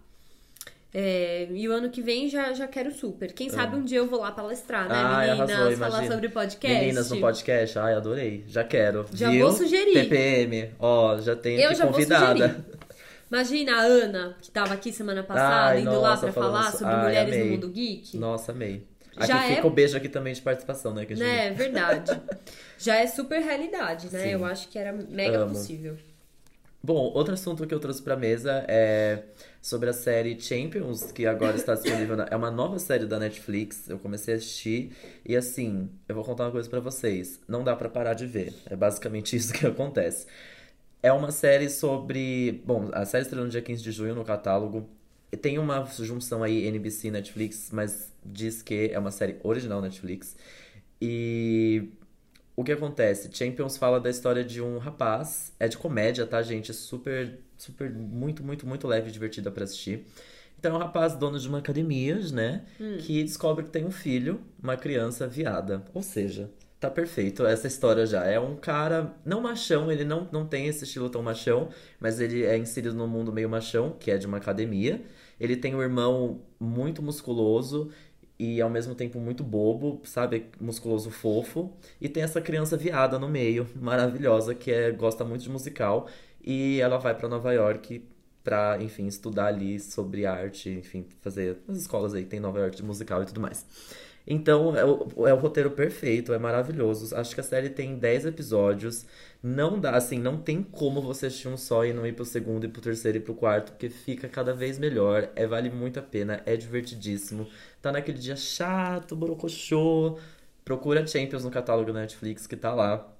[0.91, 3.31] É, e o ano que vem já, já quero super.
[3.31, 5.51] Quem sabe um dia eu vou lá palestrar, né, Ai, meninas?
[5.51, 6.15] arrasou, falar imagina.
[6.15, 6.79] sobre podcast.
[6.79, 8.43] Meninas no podcast, ai, adorei.
[8.47, 9.05] Já quero.
[9.13, 9.45] Já Viu?
[9.45, 9.93] vou sugerir.
[9.93, 12.65] TPM, ó, já tenho Eu já vou convidada.
[13.31, 16.71] Imagina a Ana, que tava aqui semana passada, Ai, indo lá nossa, pra falando falar
[16.71, 17.45] sobre Ai, mulheres amei.
[17.45, 18.17] no mundo geek.
[18.17, 18.88] Nossa, amei.
[19.25, 21.05] Já Aqui é- fica o beijo aqui também de participação, né?
[21.05, 22.19] Que a gente Né, verdade.
[22.77, 24.23] Já é super realidade, né?
[24.23, 24.29] Sim.
[24.29, 25.53] Eu acho que era mega Amo.
[25.53, 25.97] possível.
[26.82, 29.23] Bom, outro assunto que eu trouxe pra mesa é
[29.62, 32.15] sobre a série Champions, que agora está disponível.
[32.15, 32.25] Na...
[32.32, 33.89] É uma nova série da Netflix.
[33.89, 34.93] Eu comecei a assistir
[35.25, 37.38] e assim, eu vou contar uma coisa pra vocês.
[37.47, 38.53] Não dá pra parar de ver.
[38.69, 40.25] É basicamente isso que acontece.
[41.03, 42.62] É uma série sobre.
[42.65, 44.89] Bom, a série estreou no dia 15 de junho no catálogo.
[45.37, 50.35] Tem uma junção aí NBC Netflix, mas diz que é uma série original Netflix.
[51.01, 51.89] E
[52.55, 53.29] o que acontece?
[53.31, 55.53] Champions fala da história de um rapaz.
[55.59, 56.71] É de comédia, tá, gente?
[56.71, 60.05] É super, super, muito, muito, muito leve e divertida pra assistir.
[60.57, 62.65] Então é um rapaz dono de uma academia, né?
[62.99, 65.85] Que descobre que tem um filho, uma criança viada.
[65.93, 68.25] Ou seja, tá perfeito essa história já.
[68.25, 72.43] É um cara, não machão, ele não, não tem esse estilo tão machão, mas ele
[72.45, 75.03] é inserido no mundo meio machão, que é de uma academia.
[75.39, 77.91] Ele tem um irmão muito musculoso
[78.37, 80.47] e ao mesmo tempo muito bobo, sabe?
[80.59, 81.73] Musculoso fofo.
[81.99, 86.07] E tem essa criança viada no meio, maravilhosa, que é, gosta muito de musical.
[86.41, 88.01] E ela vai pra Nova York
[88.43, 92.83] pra, enfim, estudar ali sobre arte, enfim, fazer as escolas aí tem Nova York de
[92.83, 93.65] musical e tudo mais.
[94.27, 97.15] Então, é o, é o roteiro perfeito, é maravilhoso.
[97.15, 99.05] Acho que a série tem 10 episódios.
[99.41, 102.65] Não dá, assim, não tem como você assistir um só e não ir pro segundo,
[102.65, 105.29] e pro terceiro e pro quarto, porque fica cada vez melhor.
[105.36, 107.47] É, vale muito a pena, é divertidíssimo.
[107.82, 110.17] Tá naquele dia chato, borocochô.
[110.63, 113.12] Procura Champions no catálogo da Netflix, que tá lá.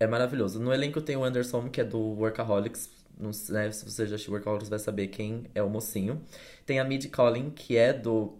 [0.00, 0.58] É maravilhoso.
[0.60, 2.90] No elenco tem o Anderson, que é do Workaholics.
[3.18, 6.20] Não sei, né, se você já assistiu Workaholics, vai saber quem é o mocinho.
[6.66, 8.36] Tem a Mid Collin, que é do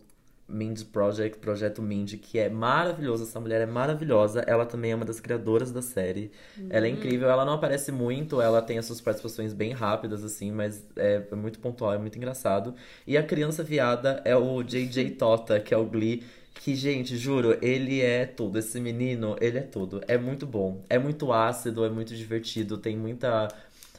[0.48, 3.24] Mindy Project, Projeto Mindy, que é maravilhoso.
[3.24, 4.40] Essa mulher é maravilhosa.
[4.46, 6.30] Ela também é uma das criadoras da série.
[6.68, 7.28] Ela é incrível.
[7.30, 11.58] Ela não aparece muito, ela tem as suas participações bem rápidas, assim, mas é muito
[11.58, 12.74] pontual, é muito engraçado.
[13.06, 16.22] E a criança viada é o JJ Tota, que é o Glee.
[16.54, 18.58] Que, gente, juro, ele é tudo.
[18.58, 20.00] Esse menino, ele é tudo.
[20.06, 20.84] É muito bom.
[20.88, 23.48] É muito ácido, é muito divertido, tem muita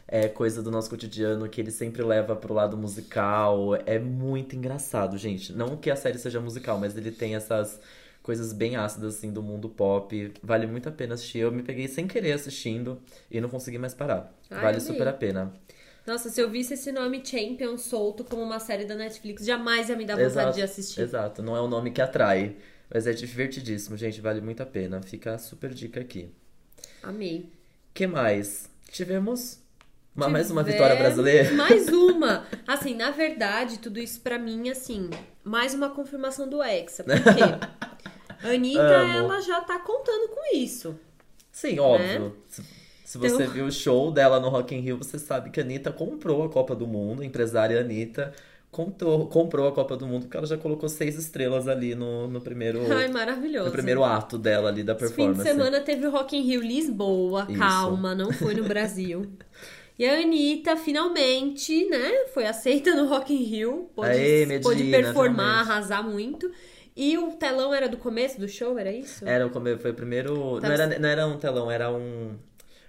[0.08, 3.76] é, coisa do nosso cotidiano que ele sempre leva pro lado musical.
[3.86, 5.54] É muito engraçado, gente.
[5.54, 7.80] Não que a série seja musical, mas ele tem essas
[8.22, 10.34] coisas bem ácidas, assim, do mundo pop.
[10.41, 11.39] Vale muito a pena assistir.
[11.39, 14.34] Eu me peguei sem querer assistindo e não consegui mais parar.
[14.50, 15.54] Ai, vale super a pena.
[16.06, 19.96] Nossa, se eu visse esse nome Champion solto como uma série da Netflix, jamais ia
[19.96, 21.02] me dar vontade de assistir.
[21.02, 22.56] Exato, não é um nome que atrai.
[22.94, 24.22] Mas é divertidíssimo, gente.
[24.22, 25.02] Vale muito a pena.
[25.02, 26.30] Fica a super dica aqui.
[27.02, 27.50] Amei.
[27.94, 28.70] que mais?
[28.91, 29.60] Tivemos
[30.15, 31.51] mais uma vitória brasileira.
[31.54, 32.45] Mais uma.
[32.67, 35.10] Assim, na verdade, tudo isso pra mim, assim,
[35.43, 37.04] mais uma confirmação do Hexa.
[37.06, 37.43] Por quê?
[38.43, 39.13] A Anitta, Amo.
[39.17, 40.95] ela já tá contando com isso.
[41.51, 42.36] Sim, óbvio.
[42.47, 42.62] Se,
[43.06, 45.63] se você Então- viu o show dela no Rock in Rio, você sabe que a
[45.63, 48.34] Anitta comprou a Copa do Mundo, a empresária Anitta
[48.71, 52.41] comprou, comprou a Copa do Mundo, porque ela já colocou seis estrelas ali no, no
[52.41, 53.67] primeiro, Ai, maravilhoso.
[53.67, 55.49] no primeiro ato dela ali da Esse fim de performance.
[55.49, 57.58] semana teve o Rock in Rio Lisboa, Isso.
[57.58, 59.32] calma, não foi no Brasil.
[59.97, 63.89] E a Anitta, finalmente, né, foi aceita no Rock in Rio.
[63.95, 65.69] Pôde, Aê, Medina, pôde performar, finalmente.
[65.71, 66.51] arrasar muito.
[66.95, 69.25] E o telão era do começo do show, era isso?
[69.27, 70.60] Era o come- foi o primeiro.
[70.62, 72.36] Tá Não era, não era um telão, era um.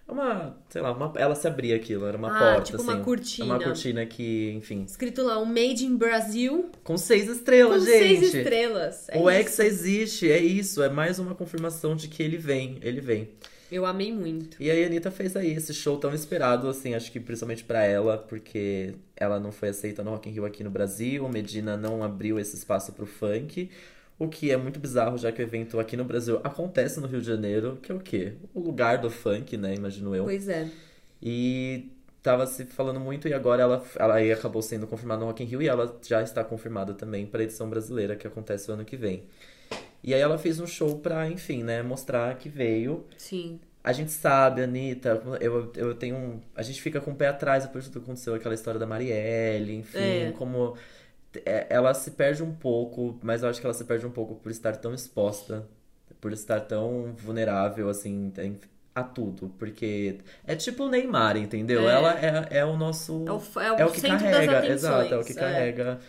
[0.08, 0.56] Uma.
[0.68, 3.02] Sei lá, uma, ela se abria aquilo, era uma Ah, porta, tipo uma assim.
[3.02, 3.44] cortina.
[3.46, 4.84] Uma cortina que, enfim.
[4.84, 7.98] Escrito lá, um Made in Brasil, Com seis estrelas, com gente!
[8.20, 9.08] seis estrelas.
[9.08, 9.30] É o isso.
[9.40, 13.30] Hexa existe, é isso, é mais uma confirmação de que ele vem, ele vem.
[13.70, 14.62] Eu amei muito.
[14.62, 17.84] E aí a Anitta fez aí esse show tão esperado, assim, acho que principalmente pra
[17.84, 22.02] ela, porque ela não foi aceita no Rock in Rio aqui no Brasil, Medina não
[22.02, 23.70] abriu esse espaço pro funk,
[24.18, 27.20] o que é muito bizarro, já que o evento aqui no Brasil acontece no Rio
[27.20, 28.34] de Janeiro, que é o quê?
[28.54, 30.24] O lugar do funk, né, imagino eu.
[30.24, 30.70] Pois é.
[31.20, 31.90] E
[32.22, 35.46] tava se falando muito e agora ela, ela aí acabou sendo confirmada no Rock in
[35.46, 38.84] Rio e ela já está confirmada também para a edição brasileira que acontece o ano
[38.84, 39.24] que vem.
[40.06, 43.04] E aí ela fez um show pra, enfim, né, mostrar que veio.
[43.18, 43.60] Sim.
[43.82, 46.40] A gente sabe, Anitta, eu, eu tenho um...
[46.54, 48.86] A gente fica com o pé atrás depois de tudo que aconteceu, aquela história da
[48.86, 50.32] Marielle, enfim, É.
[50.38, 50.76] como...
[51.44, 54.34] é, Ela se perde um pouco, mas eu acho que ela se perde um pouco
[54.36, 55.66] por estar tão exposta,
[56.20, 58.32] por estar tão vulnerável, assim,
[58.94, 59.52] a tudo.
[59.58, 61.88] Porque é tipo o Neymar, entendeu?
[61.88, 61.92] É.
[61.94, 63.24] Ela é, é o nosso...
[63.26, 64.70] É o, é o, É o que carrega, atenções.
[64.72, 66.00] exato, é o que carrega.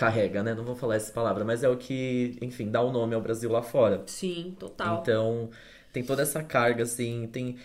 [0.00, 0.54] Carrega, né?
[0.54, 3.52] Não vou falar essa palavra, mas é o que, enfim, dá o nome ao Brasil
[3.52, 4.02] lá fora.
[4.06, 5.00] Sim, total.
[5.02, 5.50] Então,
[5.92, 7.56] tem toda essa carga, assim, tem.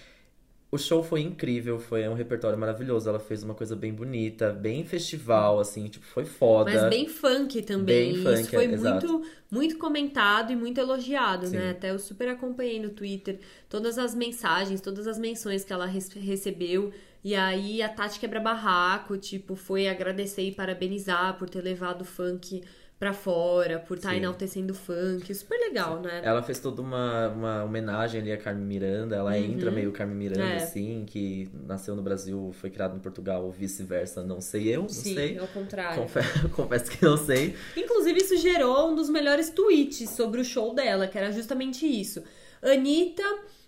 [0.69, 3.07] O show foi incrível, foi um repertório maravilhoso.
[3.07, 6.73] Ela fez uma coisa bem bonita, bem festival, assim, tipo, foi foda.
[6.73, 8.11] Mas bem funk também.
[8.11, 9.07] Bem Isso funk, foi é, exato.
[9.07, 11.55] muito, muito comentado e muito elogiado, Sim.
[11.55, 11.71] né?
[11.71, 16.91] Até eu super acompanhei no Twitter todas as mensagens, todas as menções que ela recebeu.
[17.25, 22.05] E aí a Tati Quebra Barraco, tipo, foi agradecer e parabenizar por ter levado o
[22.05, 22.61] funk
[22.99, 24.17] pra fora, por estar Sim.
[24.17, 25.33] enaltecendo o funk.
[25.33, 26.21] Super legal, né?
[26.23, 29.15] Ela fez toda uma, uma homenagem ali a Carmen Miranda.
[29.15, 30.49] Ela entra meio Carmen Miranda, Uhum.
[30.51, 30.55] É.
[30.57, 34.89] assim, que nasceu no Brasil, foi criada em Portugal, ou vice-versa, não sei eu, não
[34.89, 35.39] Sim, sei.
[35.39, 36.03] ao contrário.
[36.03, 36.19] Confe-
[36.55, 37.55] Confesso que não sei.
[37.75, 42.23] Inclusive, isso gerou um dos melhores tweets sobre o show dela, que era justamente isso.
[42.61, 43.23] Anitta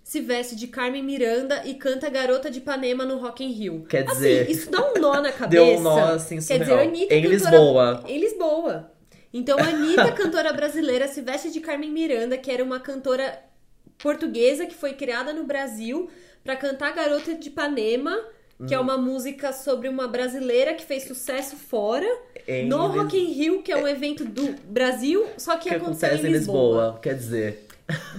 [0.07, 3.85] se veste de Carmen Miranda e canta Garota de Ipanema no Rock in Rio.
[3.89, 5.49] Quer dizer, Assim, isso dá um nó na cabeça.
[5.65, 6.79] Deu um nó, assim, Quer dizer, surreal.
[6.87, 8.03] Anitta Em cantora- Lisboa.
[8.07, 8.91] Em Lisboa.
[9.33, 13.37] Então, a Anitta, cantora brasileira, se veste de Carmen Miranda, que era uma cantora
[13.97, 16.09] portuguesa que foi criada no Brasil
[16.41, 18.17] pra cantar Garota de Ipanema
[18.65, 22.07] que é uma música sobre uma brasileira que fez sucesso fora,
[22.47, 26.07] Em no Rock in Rio, que é um evento do Brasil, só que, que aconteceu
[26.09, 26.97] acontece em Lisboa.
[26.99, 27.66] Quer dizer,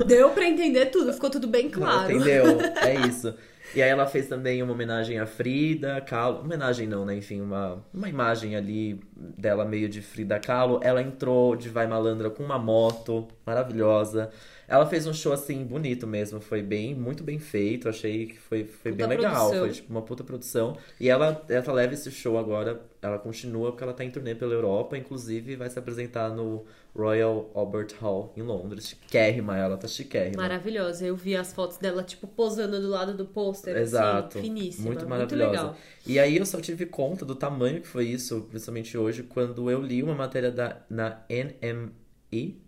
[0.07, 2.11] Deu pra entender tudo, ficou tudo bem claro.
[2.11, 2.59] Entendeu?
[2.83, 3.35] É isso.
[3.75, 6.41] E aí ela fez também uma homenagem a Frida Kahlo.
[6.41, 7.17] Homenagem não, né?
[7.17, 10.81] Enfim, uma, uma imagem ali dela meio de Frida Kahlo.
[10.83, 14.31] Ela entrou de Vai Malandra com uma moto maravilhosa.
[14.69, 17.89] Ela fez um show assim bonito mesmo, foi bem, muito bem feito.
[17.89, 19.61] Achei que foi, foi bem legal, produção.
[19.61, 20.77] foi tipo uma puta produção.
[21.01, 24.53] E ela, ela leva esse show agora, ela continua porque ela tá em turnê pela
[24.53, 28.89] Europa, inclusive vai se apresentar no Royal Albert Hall em Londres.
[28.89, 30.43] Chiquérrima, ela tá chiquérrima.
[30.43, 31.07] Maravilhosa.
[31.07, 33.75] Eu vi as fotos dela, tipo, posando do lado do pôster.
[33.75, 34.37] Exato.
[34.37, 34.89] Assim, finíssima.
[34.89, 35.51] Muito maravilhosa.
[35.51, 35.77] legal.
[36.05, 39.83] E aí eu só tive conta do tamanho que foi isso, principalmente hoje, quando eu
[39.83, 42.61] li uma matéria da, na NME.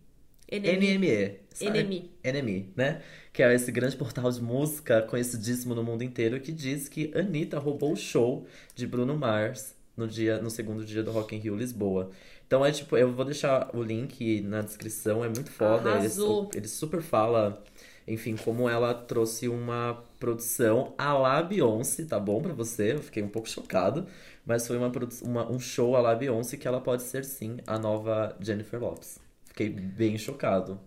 [0.50, 1.40] NME.
[1.60, 2.10] NME.
[2.24, 2.72] NME.
[2.74, 3.02] Né?
[3.32, 7.58] Que é esse grande portal de música conhecidíssimo no mundo inteiro que diz que Anitta
[7.58, 11.56] roubou o show de Bruno Mars no dia no segundo dia do Rock in Rio
[11.56, 12.10] Lisboa.
[12.46, 15.90] Então é tipo, eu vou deixar o link na descrição, é muito foda.
[15.90, 16.50] Ele, Arrasou.
[16.52, 17.62] ele super fala,
[18.08, 22.94] enfim, como ela trouxe uma produção à la Beyoncé, tá bom pra você?
[22.94, 24.04] Eu fiquei um pouco chocado,
[24.50, 24.90] mas foi uma,
[25.22, 29.18] uma- um show à la Beyoncé que ela pode ser sim a nova Jennifer Lopes.
[29.46, 30.80] Fiquei bem chocado.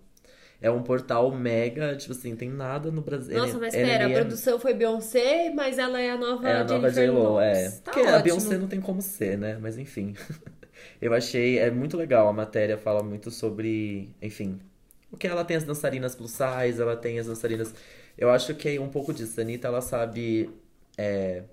[0.62, 3.38] É um portal mega, tipo assim, tem nada no Brasil.
[3.38, 6.64] Nossa, mas pera, a é- produção foi Beyoncé, mas ela é a nova é a
[6.64, 7.70] nova Jennifer J-Lo, é.
[7.72, 8.24] Tá Porque a ótimo.
[8.24, 9.58] Beyoncé não tem como ser, né?
[9.62, 10.14] Mas enfim.
[11.02, 12.28] Eu achei, é muito legal.
[12.30, 14.60] A matéria fala muito sobre, enfim,
[15.12, 17.74] o que ela tem as dançarinas plus size, ela tem as dançarinas.
[18.18, 19.40] Eu acho que é um pouco disso.
[19.40, 20.50] A Anitta, ela sabe.
[20.98, 21.44] é,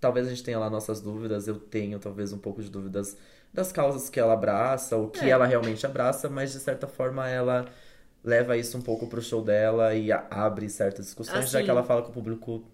[0.00, 3.16] Talvez a gente tenha lá nossas dúvidas, eu tenho talvez um pouco de dúvidas
[3.52, 5.30] das causas que ela abraça, o que É.
[5.30, 7.66] ela realmente abraça, mas de certa forma ela
[8.24, 11.64] leva isso um pouco pro show dela e abre certas discussões, já Assim.
[11.64, 12.64] que ela fala com o público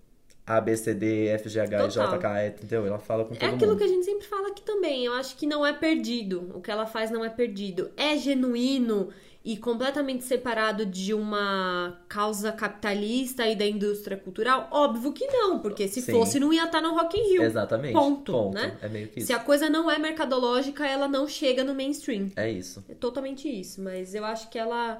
[0.46, 2.18] A, B, C, D, F, G, H, J, Total.
[2.20, 2.86] K, entendeu?
[2.86, 3.78] Ela fala com É todo aquilo mundo.
[3.78, 5.04] que a gente sempre fala aqui também.
[5.04, 6.52] Eu acho que não é perdido.
[6.54, 7.90] O que ela faz não é perdido.
[7.96, 9.08] É genuíno
[9.46, 14.68] e completamente separado de uma causa capitalista e da indústria cultural?
[14.72, 16.10] Óbvio que não, porque se Sim.
[16.10, 17.42] fosse não ia estar no Rock in Rio.
[17.44, 17.92] Exatamente.
[17.92, 18.76] Ponto, né?
[18.82, 19.28] É meio que isso.
[19.28, 22.28] Se a coisa não é mercadológica, ela não chega no mainstream.
[22.34, 22.84] É isso.
[22.88, 23.80] É totalmente isso.
[23.80, 24.98] Mas eu acho que ela.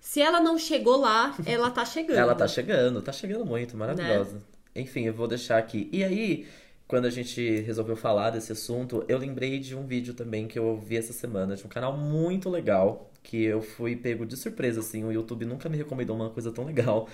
[0.00, 2.16] Se ela não chegou lá, ela tá chegando.
[2.16, 4.42] Ela tá chegando, tá chegando muito, maravilhosa.
[4.74, 5.90] Enfim, eu vou deixar aqui.
[5.92, 6.46] E aí,
[6.86, 10.76] quando a gente resolveu falar desse assunto, eu lembrei de um vídeo também que eu
[10.76, 15.04] vi essa semana, de um canal muito legal, que eu fui pego de surpresa, assim,
[15.04, 17.08] o YouTube nunca me recomendou uma coisa tão legal,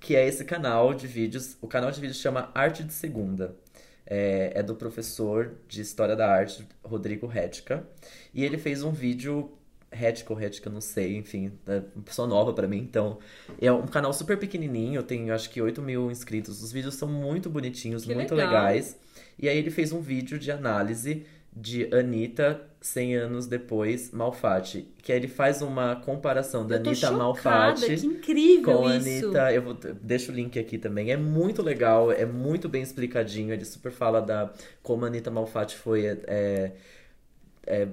[0.00, 1.56] que é esse canal de vídeos.
[1.60, 3.54] O canal de vídeos chama Arte de Segunda.
[4.04, 7.86] É, é do professor de História da Arte, Rodrigo Hedka.
[8.34, 9.52] E ele fez um vídeo
[10.28, 13.18] ou Hedka, não sei, enfim, é uma pessoa nova pra mim, então
[13.60, 17.50] é um canal super pequenininho, tem acho que 8 mil inscritos, os vídeos são muito
[17.50, 18.52] bonitinhos, Que muito legal.
[18.52, 18.96] legais,
[19.42, 25.12] e aí ele fez um vídeo de análise de Anitta 100 anos depois, Malfatti, que
[25.12, 29.26] aí ele faz uma comparação da Anitta chocada, Malfatti que incrível com a isso.
[29.26, 31.10] Anitta, eu vou, deixo o link aqui também.
[31.10, 33.52] É muito legal, é muito bem explicadinho.
[33.52, 34.52] Ele super fala da
[34.82, 36.72] como a Anitta Malfatti foi é,
[37.66, 37.88] é,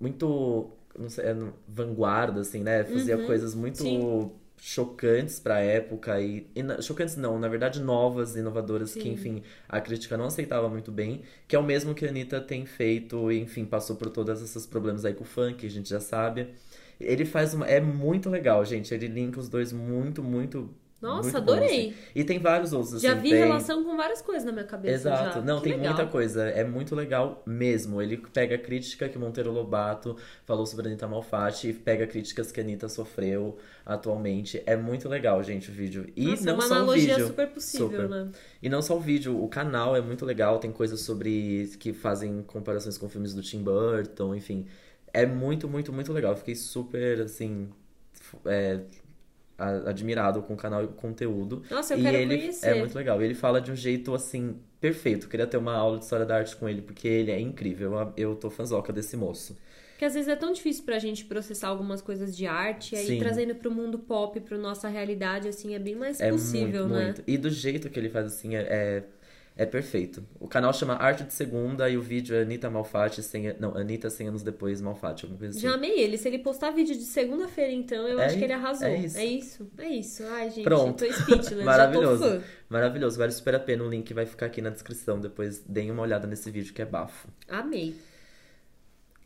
[0.00, 2.84] muito não sei, é, vanguarda, assim, né?
[2.84, 4.30] Fazia Uhum, coisas muito sim.
[4.60, 9.12] Chocantes pra época e, e chocantes não, na verdade novas, inovadoras que, Sim.
[9.12, 12.66] enfim, a crítica não aceitava muito bem, que é o mesmo que a Anitta tem
[12.66, 16.00] feito, e, enfim, passou por todos esses problemas aí com o funk, a gente já
[16.00, 16.48] sabe.
[17.00, 17.66] Ele faz uma.
[17.66, 18.92] É muito legal, gente.
[18.92, 20.68] Ele linka os dois muito, muito.
[21.00, 21.90] Nossa, muito bom, adorei.
[21.90, 21.94] assim.
[22.14, 23.38] E tem vários outros, Já assim, vi tem...
[23.38, 24.94] relação com várias coisas na minha cabeça.
[24.94, 25.34] Exato.
[25.38, 25.40] já.
[25.44, 25.94] Não, Que tem legal.
[25.94, 26.48] muita coisa.
[26.48, 28.02] É muito legal mesmo.
[28.02, 32.50] Ele pega a crítica que Monteiro Lobato falou sobre a Anitta Malfatti e pega críticas
[32.50, 33.56] que a Anitta sofreu
[33.86, 34.62] atualmente.
[34.66, 36.12] É muito legal, gente, o vídeo.
[36.16, 37.26] E Nossa, é não uma só o analogia vídeo.
[37.28, 38.08] super possível, Super.
[38.08, 38.28] né?
[38.60, 42.42] E não só o vídeo, o canal é muito legal, tem coisas sobre que fazem
[42.42, 44.66] comparações com filmes do Tim Burton, enfim.
[45.12, 46.36] É muito, muito, muito legal.
[46.36, 47.70] Fiquei super, assim,
[48.44, 48.80] é,
[49.58, 51.62] admirado com o canal e o conteúdo.
[51.70, 52.68] Nossa, eu e quero ele conhecer.
[52.68, 53.20] é muito legal.
[53.20, 55.26] Ele fala de um jeito, assim, perfeito.
[55.26, 58.12] Eu queria ter uma aula de história da arte com ele, porque ele é incrível.
[58.16, 59.56] Eu, tô fãzoca desse moço.
[59.90, 63.06] Porque às vezes é tão difícil pra gente processar algumas coisas de arte, e aí
[63.06, 63.18] Sim.
[63.18, 67.04] trazendo pro mundo pop, pro nossa realidade, assim, é bem mais É possível, muito, né?
[67.06, 67.24] muito.
[67.26, 69.04] E do jeito que ele faz, assim, é, é,
[69.58, 70.24] é perfeito.
[70.38, 74.08] O canal chama Arte de Segunda e o vídeo é Anitta Malfatti, 100, não, Anitta
[74.08, 75.66] 100 anos depois, Malfatti, alguma coisa assim.
[75.68, 76.16] Já amei ele.
[76.16, 78.86] Se ele postar vídeo de segunda-feira, então, eu É acho que ele arrasou.
[78.86, 79.18] é isso.
[79.18, 79.70] É isso.
[79.78, 80.22] É isso.
[80.28, 81.04] Ai, gente, Pronto.
[81.04, 81.64] tô speechless.
[81.64, 82.22] Maravilhoso.
[82.24, 82.46] Já tô fã.
[82.70, 83.82] Maravilhoso, vale super a pena.
[83.84, 85.20] O link vai ficar aqui na descrição.
[85.20, 87.28] Depois deem uma olhada nesse vídeo que é bafo.
[87.48, 87.94] Amei.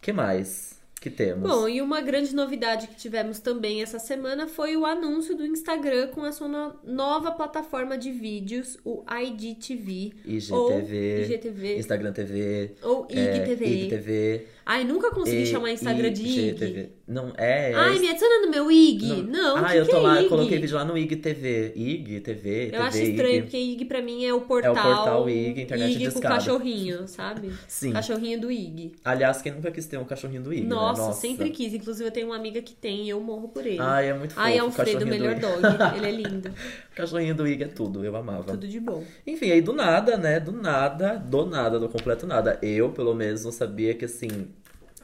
[0.00, 0.80] que mais?
[1.02, 1.50] Que temos?
[1.50, 6.06] Bom, e uma grande novidade que tivemos também essa semana foi o anúncio do Instagram
[6.08, 10.12] com a sua no- nova plataforma de vídeos, o IGTV.
[10.50, 11.78] Ou IGTV, IGTV.
[11.78, 13.66] Instagram TV, Ou é, IGTV.
[13.66, 16.40] IGTV, Ai, nunca consegui e- chamar Instagram de IG.
[16.50, 16.88] IGTV.
[17.08, 17.72] Não, é...
[17.72, 19.22] é Ai, me adiciona no meu IG.
[19.24, 20.22] Não, ah, que eu que tô é lá, IG?
[20.24, 21.72] eu coloquei vídeo lá no IG TV.
[21.74, 23.42] IG, TV, Eu TV, acho estranho, IG.
[23.42, 24.72] porque IG pra mim é o portal.
[24.74, 27.50] portal IG, internet IG com cachorrinho, sabe?
[27.66, 27.92] Sim.
[27.92, 28.92] Cachorrinho do IG.
[29.04, 30.91] Aliás, quem nunca quis ter um cachorrinho do IG, Nossa, né?
[30.98, 31.72] Nossa, sempre quis.
[31.74, 33.78] Inclusive, eu tenho uma amiga que tem e eu morro por ele.
[33.80, 34.46] Ai, é muito fofo.
[34.46, 35.96] Ai, o Alfredo, o melhor do dog.
[35.96, 36.50] Ele é lindo.
[36.92, 38.44] O cachorrinho do IG é tudo, eu amava.
[38.44, 39.02] Tudo de bom.
[39.26, 40.38] Enfim, aí do nada, né?
[40.38, 42.58] Do nada, do nada, do completo nada.
[42.60, 44.28] Eu, pelo menos, não sabia que assim.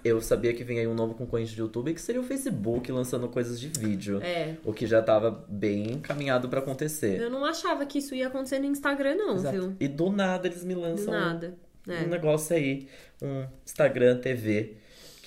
[0.04, 3.26] Eu sabia que vinha aí um novo concorrente de YouTube que seria o Facebook lançando
[3.28, 4.20] coisas de vídeo.
[4.22, 4.54] É.
[4.64, 7.20] O que já tava bem encaminhado pra acontecer.
[7.20, 9.58] Eu não achava que isso ia acontecer no Instagram, não, Exato.
[9.58, 9.76] viu?
[9.80, 11.54] E do nada eles me Do lançam nada.
[11.88, 12.06] um É.
[12.06, 12.86] negócio aí,
[13.22, 14.76] um Instagram TV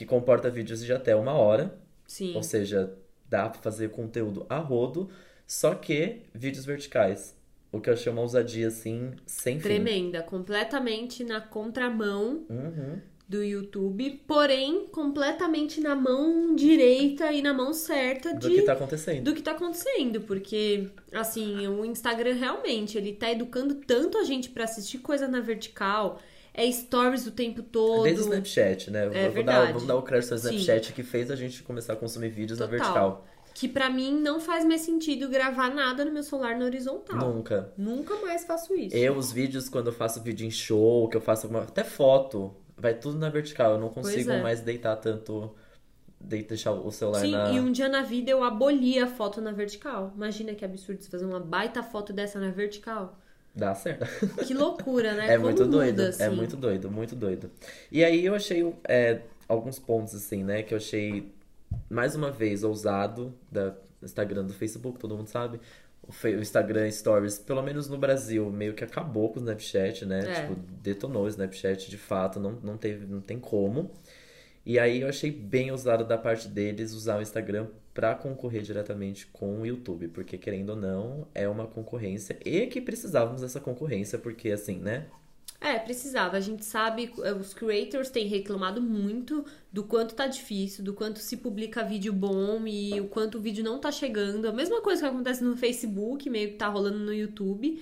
[0.01, 1.77] que comporta vídeos de até uma hora.
[2.07, 2.33] Sim.
[2.35, 2.91] Ou seja,
[3.29, 5.09] dá pra fazer conteúdo a rodo,
[5.45, 7.37] só que vídeos verticais.
[7.71, 9.61] O que eu achei uma ousadia assim, sem fim.
[9.63, 10.23] Tremenda.
[10.23, 12.99] Completamente na contramão Uhum.
[13.29, 18.73] do YouTube, porém completamente na mão direita e na mão certa Do de que tá
[18.73, 19.23] acontecendo.
[19.23, 24.49] do que tá acontecendo, porque assim, o Instagram realmente, ele tá educando tanto a gente
[24.49, 26.19] pra assistir coisa na vertical,
[26.53, 28.03] é stories o tempo todo.
[28.03, 29.09] Desde o Snapchat, né?
[29.13, 30.55] É vou dar, vamos dar o crédito ao Sim.
[30.55, 32.79] Snapchat que fez a gente começar a consumir vídeos na Total.
[32.79, 33.27] vertical.
[33.53, 37.17] Que pra mim não faz mais sentido gravar nada no meu celular na horizontal.
[37.17, 37.73] Nunca.
[37.77, 38.95] Nunca mais faço isso.
[38.95, 41.63] Eu, os vídeos, quando eu faço vídeo em show, que eu faço alguma.
[41.63, 43.73] Até foto, vai tudo na vertical.
[43.73, 44.41] Eu não consigo é.
[44.41, 45.53] mais deitar tanto.
[46.19, 47.51] de- Deixar o celular Sim, na.
[47.51, 50.13] e um dia na vida eu aboli a foto na vertical.
[50.15, 53.19] Imagina que absurdo você fazer uma baita foto dessa na vertical.
[53.53, 54.05] Dá certo.
[54.45, 55.25] Que loucura, né?
[55.25, 56.01] É Como muito muda, doido.
[56.01, 56.23] assim.
[56.23, 57.51] É muito doido, muito doido.
[57.91, 60.63] E aí eu achei é, alguns pontos, assim, né?
[60.63, 61.31] Que eu achei,
[61.89, 65.59] mais uma vez, ousado da Instagram do Facebook, todo mundo sabe.
[66.03, 70.19] O Instagram Stories, pelo menos no Brasil, meio que acabou com o Snapchat, né?
[70.19, 70.41] É.
[70.41, 73.91] Tipo, detonou o Snapchat de fato, não, não, teve, não tem como.
[74.65, 79.27] E aí eu achei bem ousado da parte deles usar o Instagram pra concorrer diretamente
[79.27, 84.17] com o YouTube, porque querendo ou não, é uma concorrência e que precisávamos dessa concorrência,
[84.19, 85.07] porque assim, né?
[85.59, 86.37] É, precisava.
[86.37, 91.37] A gente sabe, os creators têm reclamado muito do quanto tá difícil, do quanto se
[91.37, 94.47] publica vídeo bom e o quanto o vídeo não tá chegando.
[94.47, 97.79] A mesma coisa que acontece no Facebook, meio que tá rolando no YouTube.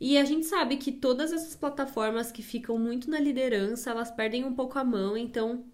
[0.00, 4.44] E a gente sabe que todas essas plataformas que ficam muito na liderança, elas perdem
[4.44, 5.64] um pouco a mão, então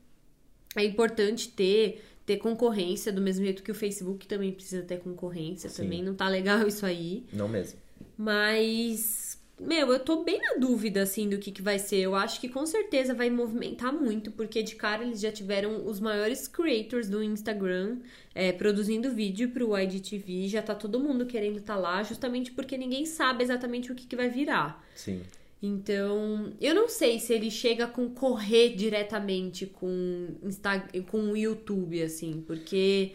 [0.76, 5.68] é importante ter ter concorrência do mesmo jeito que o Facebook também precisa ter concorrência,
[5.68, 5.82] Sim.
[5.82, 7.24] também não tá legal isso aí.
[7.32, 7.78] Não mesmo.
[8.16, 11.96] Mas, meu, eu tô bem na dúvida, assim, do que, que vai ser.
[11.96, 16.00] Eu acho que com certeza vai movimentar muito, porque de cara eles já tiveram os
[16.00, 17.98] maiores creators do Instagram
[18.34, 20.48] é, produzindo vídeo pro IGTV.
[20.48, 24.16] Já tá todo mundo querendo estar lá, justamente porque ninguém sabe exatamente o que, que
[24.16, 24.82] vai virar.
[24.94, 25.22] Sim.
[25.66, 32.02] Então, eu não sei se ele chega a concorrer diretamente com, Insta com o YouTube,
[32.02, 33.12] assim, porque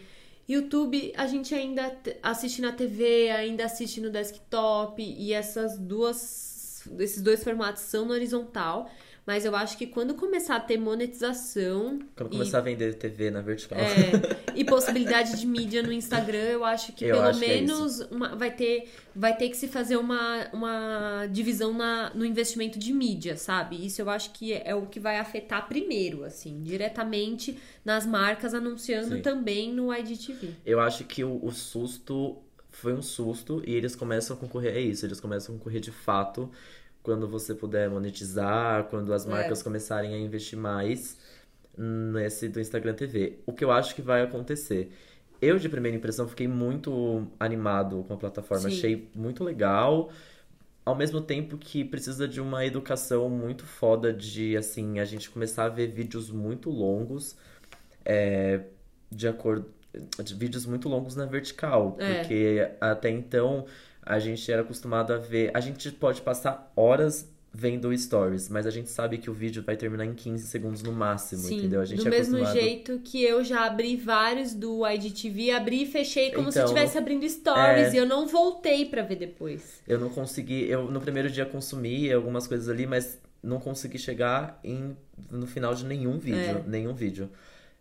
[0.48, 7.22] YouTube a gente ainda assiste na TV, ainda assiste no desktop, e essas duas, esses
[7.22, 8.90] dois formatos são no horizontal,
[9.30, 13.30] mas eu acho que quando começar a ter monetização Quando e- começar a vender TV
[13.30, 13.78] na vertical.
[13.78, 14.10] é,
[14.56, 18.00] e possibilidade de mídia no Instagram, eu acho que Eu pelo acho que é menos
[18.10, 22.92] uma- vai, ter, vai ter que se fazer uma, uma divisão na, no investimento de
[22.92, 23.86] mídia, sabe?
[23.86, 28.52] Isso eu acho que é, é o que vai afetar primeiro, assim, diretamente nas marcas
[28.52, 29.22] anunciando Sim.
[29.22, 30.54] também no IGTV.
[30.66, 32.36] Eu acho que o, o susto
[32.72, 34.74] foi um susto e eles começam a concorrer.
[34.76, 36.50] É isso, eles começam a concorrer de fato
[37.02, 39.30] quando você puder monetizar, quando as É.
[39.30, 41.18] marcas começarem a investir mais
[41.76, 43.38] nesse do Instagram TV.
[43.46, 44.92] O que eu acho que vai acontecer.
[45.40, 48.68] Eu, de primeira impressão, fiquei muito animado com a plataforma.
[48.68, 48.76] Sim.
[48.76, 50.10] Achei muito legal.
[50.84, 55.64] Ao mesmo tempo que precisa de uma educação muito foda de, assim, a gente começar
[55.64, 57.36] a ver vídeos muito longos,
[58.04, 58.60] é,
[59.10, 59.66] de acordo...
[60.22, 61.96] De vídeos muito longos na vertical.
[61.98, 62.20] É.
[62.20, 63.64] Porque até então
[64.02, 65.50] a gente era acostumado a ver...
[65.54, 69.76] A gente pode passar horas vendo stories, mas a gente sabe que o vídeo vai
[69.76, 71.80] terminar em 15 segundos no máximo, Sim, entendeu?
[71.80, 72.60] A gente do é mesmo acostumado...
[72.60, 76.96] jeito que eu já abri vários do IGTV, abri e fechei como se Então, estivesse
[76.96, 77.94] abrindo stories é.
[77.94, 79.80] e eu não voltei pra ver depois.
[79.86, 84.60] Eu não consegui, eu no primeiro dia consumi algumas coisas ali, mas não consegui chegar
[84.62, 84.96] em,
[85.28, 86.62] no final de nenhum vídeo, É.
[86.68, 87.28] nenhum vídeo.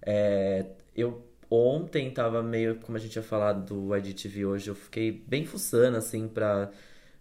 [0.02, 0.66] É,
[0.96, 5.46] eu ontem tava meio, como a gente tinha falado do IGTV hoje, eu fiquei bem
[5.46, 6.72] fuçando assim pra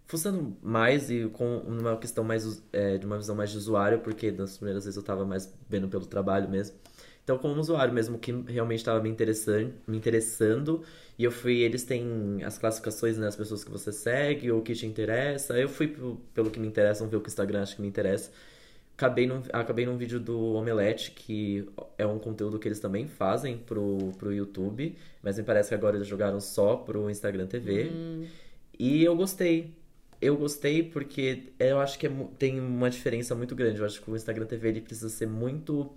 [0.05, 4.31] fuçando mais e com uma questão mais é, de uma visão mais de usuário, porque
[4.31, 6.75] das primeiras vezes eu tava mais vendo pelo trabalho mesmo.
[7.23, 10.83] Então, como usuário mesmo que realmente estava me interessando, me interessando,
[11.15, 14.63] e eu fui, eles têm as classificações, né, as pessoas que você segue, ou o
[14.63, 15.55] que te interessa.
[15.59, 15.95] Eu fui
[16.33, 18.31] pelo que me interessa, vamos ver o que o Instagram acha que me interessa.
[18.99, 21.65] Acabei num, acabei num vídeo do Omelete, que
[21.97, 24.93] é um conteúdo que eles também fazem pro, pro YouTube,
[25.23, 27.85] mas me parece que agora eles jogaram só pro Instagram TV.
[27.85, 28.25] Hum.
[28.77, 29.73] E eu gostei.
[30.21, 33.79] Eu gostei porque eu acho que é, tem uma diferença muito grande.
[33.79, 35.89] Eu acho que o Instagram TV ele precisa ser muito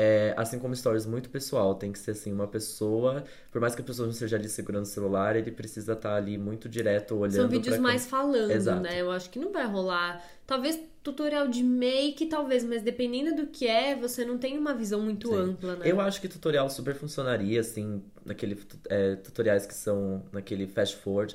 [0.00, 3.82] é, assim como stories muito pessoal, tem que ser assim, uma pessoa, por mais que
[3.82, 7.34] a pessoa não esteja ali segurando o celular, ele precisa estar ali muito direto olhando.
[7.34, 8.80] São vídeos mais falando, Exato.
[8.80, 9.00] né?
[9.00, 10.24] Eu acho que não vai rolar.
[10.46, 15.00] Talvez tutorial de make, talvez, mas dependendo do que é, você não tem uma visão
[15.00, 15.36] muito Sim.
[15.36, 15.90] ampla, né?
[15.90, 18.56] Eu acho que tutorial super funcionaria, assim, naquele
[18.88, 21.34] é, tutoriais que são naquele fast forward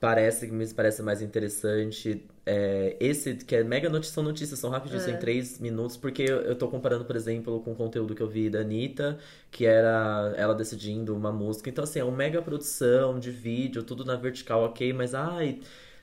[0.00, 2.24] parece que me parece mais interessante.
[2.44, 5.12] É, esse, que é mega notícia, são notícias, são rapidinhos, é.
[5.12, 8.28] em três minutos, porque eu, eu tô comparando, por exemplo, com o conteúdo que eu
[8.28, 9.18] vi da Anitta,
[9.50, 11.70] que era ela decidindo uma música.
[11.70, 15.60] Então, assim, é uma mega produção de vídeo, tudo na vertical, ok, mas ai.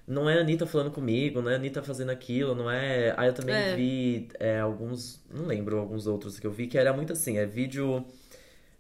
[0.07, 3.13] Não é a Anitta falando comigo, não é a Anitta fazendo aquilo, não é.
[3.15, 3.75] Aí eu também é.
[3.75, 5.21] vi é, alguns.
[5.31, 8.03] Não lembro alguns outros que eu vi, que era muito assim, é vídeo.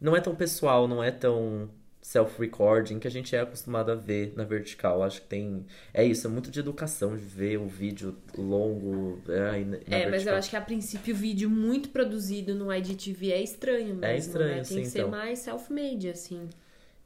[0.01, 1.69] Não é tão pessoal, não é tão
[2.09, 5.03] self-recording que a gente é acostumado a ver na vertical.
[5.03, 5.63] Acho que tem.
[5.93, 9.21] É isso, é muito de educação, de ver o vídeo longo.
[9.29, 10.09] É, é vertical.
[10.09, 14.05] mas eu acho que a princípio o vídeo muito produzido no IGTV é estranho mesmo.
[14.05, 14.55] É estranho, né?
[14.55, 15.11] Tem sim, que ser então.
[15.11, 16.49] mais self-made, assim.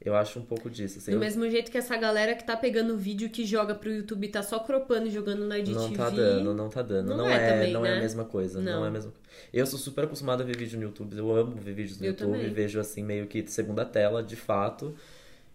[0.04, 0.98] Eu acho um pouco disso.
[0.98, 1.20] Assim, Do eu...
[1.20, 4.42] mesmo jeito que essa galera que tá pegando o vídeo que joga pro YouTube tá
[4.42, 5.78] só cropando e jogando na IGTV.
[5.78, 7.08] Não tá dando, não tá dando.
[7.08, 7.94] Não, não é, é, também, não né?
[7.94, 8.60] é a mesma coisa.
[8.60, 8.72] Não.
[8.80, 9.12] não é a mesma
[9.52, 11.16] Eu sou super acostumado a ver vídeo no YouTube.
[11.16, 12.32] Eu amo ver vídeos no eu YouTube.
[12.32, 12.52] Também.
[12.52, 14.94] Vejo assim, meio que segunda tela, de fato.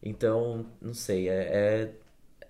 [0.02, 1.92] Então, não sei, é,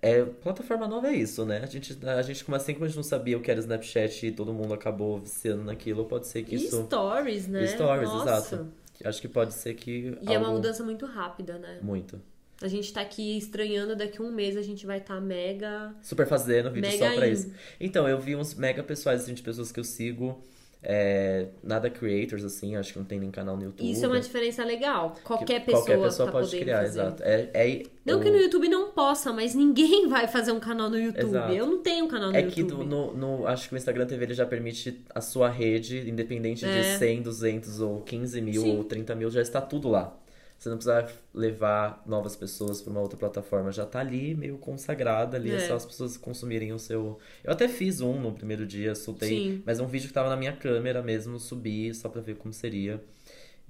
[0.01, 1.59] é, é, plataforma nova é isso, né?
[1.61, 4.27] A gente, a gente, como assim como a gente não sabia o que era Snapchat
[4.27, 6.85] e todo mundo acabou viciando naquilo, pode ser que e isso.
[6.85, 7.65] Stories, né?
[7.65, 8.55] E stories, Nossa.
[8.55, 8.67] exato.
[9.03, 10.17] Acho que pode ser que.
[10.21, 10.33] E algo...
[10.33, 11.79] é uma mudança muito rápida, né?
[11.81, 12.21] Muito.
[12.61, 15.95] A gente tá aqui estranhando, daqui a um mês a gente vai estar tá mega.
[16.01, 17.31] Super fazendo vídeo só pra in.
[17.31, 17.53] isso.
[17.79, 20.43] Então, eu vi uns mega pessoais, assim, de pessoas que eu sigo
[20.81, 23.91] é, nada creators, assim, acho que não tem nem canal no YouTube.
[23.91, 25.13] Isso é uma diferença legal.
[25.23, 26.87] Qualquer pessoa, qualquer pessoa tá pode criar, fazer.
[26.87, 27.23] exato.
[27.23, 28.21] É, é, não o...
[28.21, 31.25] que no YouTube não possa, mas ninguém vai fazer um canal no YouTube.
[31.25, 31.53] Exato.
[31.53, 32.59] Eu não tenho um canal no é YouTube.
[32.59, 36.09] É que no, no, acho que o Instagram TV ele já permite a sua rede,
[36.09, 36.93] independente é.
[36.93, 38.77] de 100, 200 ou 15 mil Sim.
[38.77, 40.17] ou 30 mil, já está tudo lá.
[40.59, 43.71] Você não precisa levar novas pessoas para uma outra plataforma.
[43.71, 45.51] Já tá ali, meio consagrada ali.
[45.51, 45.55] É.
[45.55, 45.59] é.
[45.67, 47.17] só as pessoas consumirem o seu.
[47.41, 49.29] Eu até fiz um no primeiro dia, soltei.
[49.29, 49.63] Sim.
[49.65, 53.01] Mas um vídeo que tava na minha câmera mesmo, subi só pra ver como seria.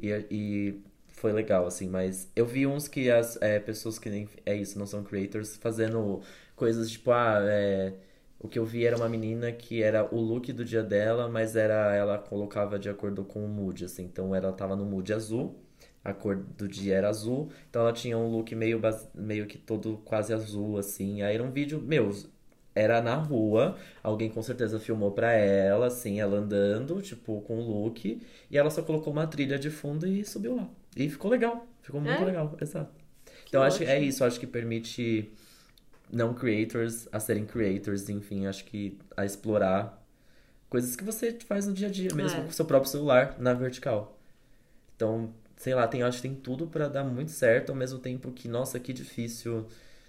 [0.02, 1.88] E, e foi legal, assim.
[1.88, 4.28] Mas eu vi uns que as é, pessoas que nem.
[4.44, 6.22] É isso, não são creators, fazendo
[6.56, 7.94] coisas tipo, ah, é.
[8.40, 11.56] O que eu vi era uma menina que era o look do dia dela, mas
[11.56, 14.06] era ela colocava de acordo com o mood, assim.
[14.06, 15.69] Então ela tava no mood azul
[16.04, 18.82] a cor do dia era azul, então ela tinha um look meio,
[19.14, 21.22] meio que todo quase azul, assim.
[21.22, 22.12] Aí era um vídeo, meu,
[22.74, 27.84] era na rua, alguém com certeza filmou pra ela, assim, ela andando, tipo, com o
[27.84, 30.70] look, e ela só colocou uma trilha de fundo e subiu lá.
[30.96, 32.26] E ficou legal, ficou muito é?
[32.26, 32.92] legal, exato.
[33.26, 35.32] Que então, acho que é isso, acho que permite
[36.12, 40.02] não creators a serem creators, enfim, acho que a explorar
[40.70, 42.44] coisas que você faz no dia a dia, mesmo é.
[42.44, 44.18] com o seu próprio celular, na vertical.
[44.96, 48.32] Então, sei lá, tem, acho que tem tudo para dar muito certo, ao mesmo tempo
[48.32, 49.68] que, nossa, que difícil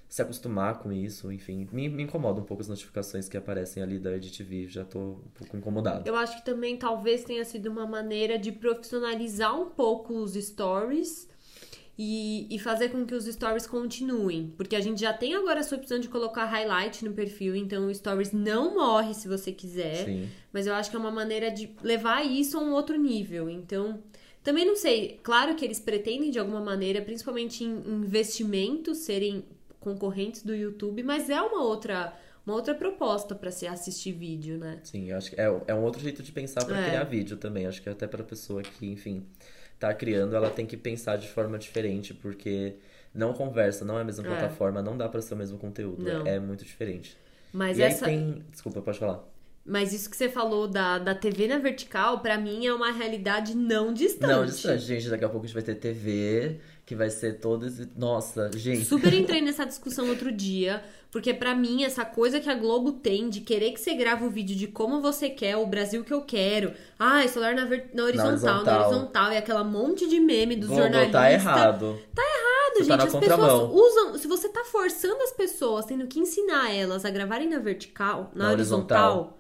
[0.09, 1.69] se acostumar com isso, enfim.
[1.73, 5.31] Me, me incomoda um pouco as notificações que aparecem ali da EdTV, já tô um
[5.35, 6.09] pouco incomodado.
[6.09, 11.29] Eu acho que também talvez tenha sido uma maneira de profissionalizar um pouco os stories
[11.99, 14.55] e, e fazer com que os stories continuem.
[14.57, 17.95] Porque a gente já tem agora essa opção de colocar highlight no perfil, então o
[17.95, 20.05] stories não morre se você quiser.
[20.05, 20.29] Sim.
[20.53, 23.51] Mas eu acho que é uma maneira de levar isso a um outro nível.
[23.51, 24.01] Então,
[24.43, 29.45] também não sei, claro que eles pretendem de alguma maneira, principalmente em investimentos, serem
[29.79, 32.15] concorrentes do YouTube, mas é uma outra
[32.47, 34.81] uma outra proposta para se assistir vídeo, né?
[34.83, 36.89] Sim, eu acho que é, é um outro jeito de pensar para é.
[36.89, 37.67] criar vídeo também.
[37.67, 39.25] Acho que até para pessoa que, enfim,
[39.79, 42.77] tá criando, ela tem que pensar de forma diferente, porque
[43.15, 44.29] não conversa, não é a mesma é.
[44.29, 46.27] plataforma, não dá para ser o mesmo conteúdo, não.
[46.27, 47.17] é muito diferente.
[47.53, 48.07] Mas e essa...
[48.07, 49.25] aí tem, desculpa, pode falar.
[49.71, 53.57] Mas isso que você falou da, da TV na vertical, para mim é uma realidade
[53.57, 54.33] não distante.
[54.33, 55.09] Não distante, gente.
[55.09, 57.87] Daqui a pouco a gente vai ter TV, que vai ser todas.
[57.97, 58.85] Nossa, gente.
[58.85, 63.31] Super entrei nessa discussão outro dia, porque para mim essa coisa que a Globo tem
[63.31, 66.23] de querer que você grave o vídeo de como você quer, o Brasil que eu
[66.23, 66.73] quero.
[66.99, 67.91] Ah, celular na, ver...
[67.95, 71.13] na, horizontal, na horizontal, na horizontal, e aquela monte de meme dos Globo, jornalistas.
[71.13, 71.99] Tá errado.
[72.13, 72.99] Tá errado, tá gente.
[72.99, 74.19] Tá as pessoas usam.
[74.19, 78.47] Se você tá forçando as pessoas, tendo que ensinar elas a gravarem na vertical, na,
[78.47, 79.40] na horizontal, horizontal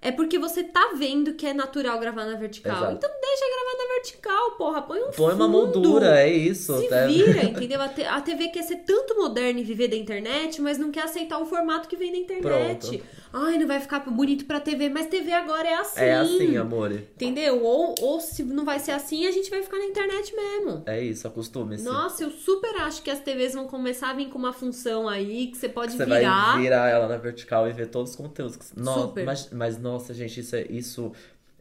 [0.00, 2.76] é porque você tá vendo que é natural gravar na vertical.
[2.76, 2.92] Exato.
[2.94, 4.82] Então deixa gravar na vertical, porra.
[4.82, 5.48] Põe um Põe uma fundo.
[5.50, 6.78] moldura, é isso.
[6.78, 7.06] Se tá?
[7.06, 7.80] vira, entendeu?
[7.82, 11.02] A, te- a TV quer ser tanto moderna e viver da internet, mas não quer
[11.04, 12.88] aceitar o formato que vem da internet.
[12.98, 13.04] Pronto.
[13.32, 16.00] Ai, não vai ficar bonito pra TV, mas TV agora é assim.
[16.00, 16.92] É assim, amor.
[16.92, 17.62] Entendeu?
[17.62, 20.82] Ou, ou se não vai ser assim, a gente vai ficar na internet mesmo.
[20.86, 21.84] É isso, acostume-se.
[21.84, 25.48] Nossa, eu super acho que as TVs vão começar a vir com uma função aí
[25.48, 26.52] que você pode Você virar.
[26.54, 28.56] vai virar ela na vertical e ver todos os conteúdos.
[28.56, 29.24] que- Nossa, Super.
[29.24, 31.12] Mas, mas, nossa, gente, isso, é, isso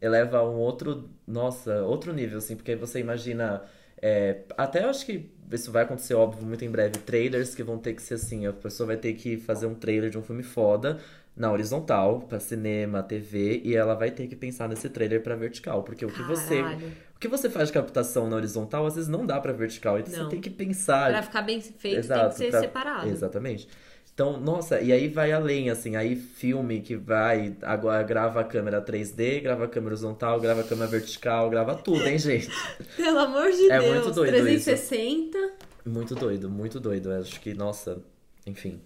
[0.02, 1.10] eleva a um outro.
[1.28, 3.64] Nossa, outro nível, assim, porque você imagina.
[4.02, 7.00] é, até eu acho que isso vai acontecer, óbvio, muito em breve.
[7.00, 10.10] Trailers que vão ter que ser assim: a pessoa vai ter que fazer um trailer
[10.10, 11.00] de um filme foda
[11.38, 15.84] na horizontal, pra cinema, TV, e ela vai ter que pensar nesse trailer pra vertical.
[15.84, 16.62] Porque o que você.
[16.62, 16.92] Caralho.
[17.16, 19.98] O que você faz de captação na horizontal, às vezes não dá pra vertical.
[20.00, 21.10] Então você tem que pensar.
[21.12, 23.10] Pra ficar bem feito, Exato, tem que ser pra- separado.
[23.10, 23.68] Exatamente.
[24.14, 28.82] Então, nossa, e aí vai além, assim, aí filme que vai, agora grava a câmera
[28.82, 32.50] 3D, grava a câmera horizontal, grava a câmera vertical, grava tudo, hein, gente?
[32.98, 33.94] Pelo amor de É Deus.
[33.94, 35.38] muito doido 360.
[35.86, 37.12] Muito doido, muito doido.
[37.12, 38.00] Eu acho que, nossa,
[38.46, 38.82] enfim.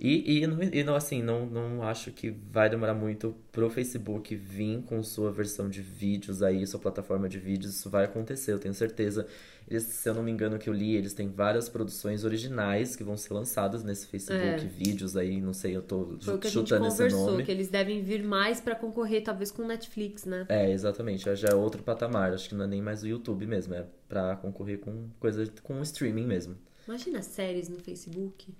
[0.00, 4.32] E, e, não- e não, assim, não, não acho que vai demorar muito pro Facebook
[4.36, 7.74] vir com sua versão de vídeos aí, sua plataforma de vídeos.
[7.74, 9.26] Isso vai acontecer, eu tenho certeza.
[9.68, 13.02] Eles, se eu não me engano que eu li, eles têm várias produções originais que
[13.02, 14.56] vão ser lançadas nesse Facebook, É.
[14.56, 17.44] vídeos aí, não sei, eu tô Foi o que a gente conversou, nome.
[17.44, 20.46] que eles devem vir mais pra concorrer, talvez, com Netflix, né?
[20.48, 21.24] É, exatamente.
[21.34, 22.32] Já é outro patamar.
[22.32, 23.74] Acho que não é nem mais o YouTube mesmo.
[23.74, 26.56] É pra concorrer com coisa com streaming mesmo.
[26.86, 28.54] Imagina séries no Facebook.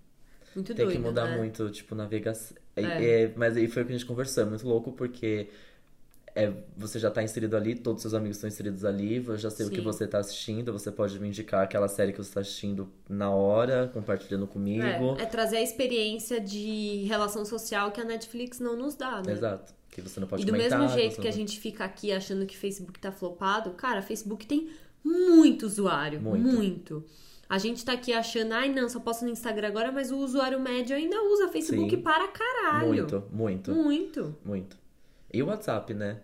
[0.55, 1.37] Muito Tem doido, que mudar né?
[1.37, 2.57] muito, tipo, navegação.
[2.77, 3.23] É, É.
[3.25, 4.43] é, mas aí foi o que a gente conversou.
[4.43, 5.49] É muito louco porque
[6.35, 9.51] é, você já tá inserido ali, todos os seus amigos estão inseridos ali, eu já
[9.51, 9.83] sei o que Sim.
[9.83, 13.91] você tá assistindo, você pode me indicar aquela série que você tá assistindo na hora,
[13.93, 14.85] compartilhando comigo.
[15.19, 19.33] É, é trazer a experiência de relação social que a Netflix não nos dá, né?
[19.33, 19.75] Exato.
[19.91, 22.13] Que você não pode E do comentar, mesmo jeito que a não- gente fica aqui
[22.13, 24.71] achando que Facebook tá flopado, cara, Facebook tem
[25.03, 26.21] muito usuário.
[26.21, 26.47] Muito.
[26.47, 27.05] Muito.
[27.49, 30.61] A gente tá aqui achando, ai não, só posto no Instagram agora, mas o usuário
[30.61, 32.03] médio ainda usa Facebook Sim.
[32.03, 32.89] para caralho.
[32.89, 34.37] Muito, muito, Muito.
[34.45, 34.77] muito.
[35.33, 36.21] E o WhatsApp, né?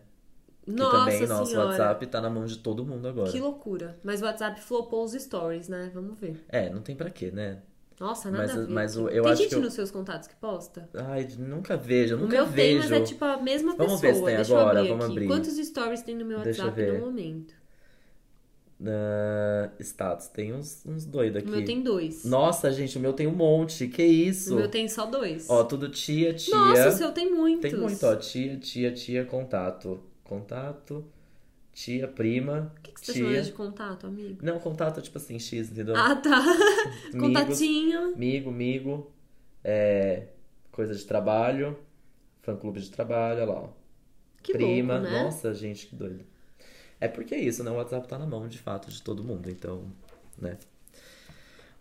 [0.65, 1.69] Que Nossa também, nosso senhora.
[1.69, 3.31] WhatsApp tá na mão de todo mundo agora.
[3.31, 3.99] Que loucura.
[4.03, 5.91] Mas o WhatsApp flopou os stories, né?
[5.95, 6.43] Vamos ver.
[6.49, 7.59] É, não tem pra quê, né?
[8.01, 8.69] Nossa, nada Mas- a ver.
[8.73, 10.89] mas o- eu tem acho gente que eu- nos seus contatos que posta?
[10.95, 12.79] Ai, nunca vejo, O nunca meu tem, vejo.
[12.89, 14.13] mas é tipo a mesma Vamos pessoa.
[14.13, 15.13] ver se tem Deixa agora, abrir vamos aqui.
[15.15, 15.27] abrir.
[15.29, 17.55] Quantos stories tem no meu WhatsApp no momento?
[18.87, 21.51] Ah, status, tem uns, uns doidos O aqui.
[21.57, 22.25] meu tem dois.
[22.25, 23.87] Nossa, gente, o meu tem um monte.
[23.89, 24.55] Que isso?
[24.55, 25.49] O meu tem só dois.
[25.49, 26.55] Ó, tudo tia, tia.
[26.55, 27.71] Nossa, o seu tem muitos.
[27.71, 28.17] Tem muito, ó.
[28.17, 30.01] Tia, tia, tia, contato.
[30.25, 31.05] Contato,
[31.73, 33.25] tia, prima, O que, que você tá tia.
[33.27, 34.39] chamando de contato, amigo?
[34.43, 35.95] Não, contato, tipo assim, X, entendeu?
[35.97, 36.43] Ah, tá.
[37.19, 38.15] Contatinho.
[38.15, 39.13] Amigo, amigo.
[39.63, 40.29] É,
[40.73, 41.79] coisa de trabalho.
[42.43, 43.69] Fã clube de trabalho, olha lá, ó.
[44.43, 44.95] Que prima.
[44.99, 45.23] louco, né?
[45.23, 46.25] Nossa, gente, que doido.
[47.01, 47.71] É porque é isso, né?
[47.71, 49.85] O WhatsApp tá na mão, de fato, de todo mundo, então,
[50.39, 50.57] né?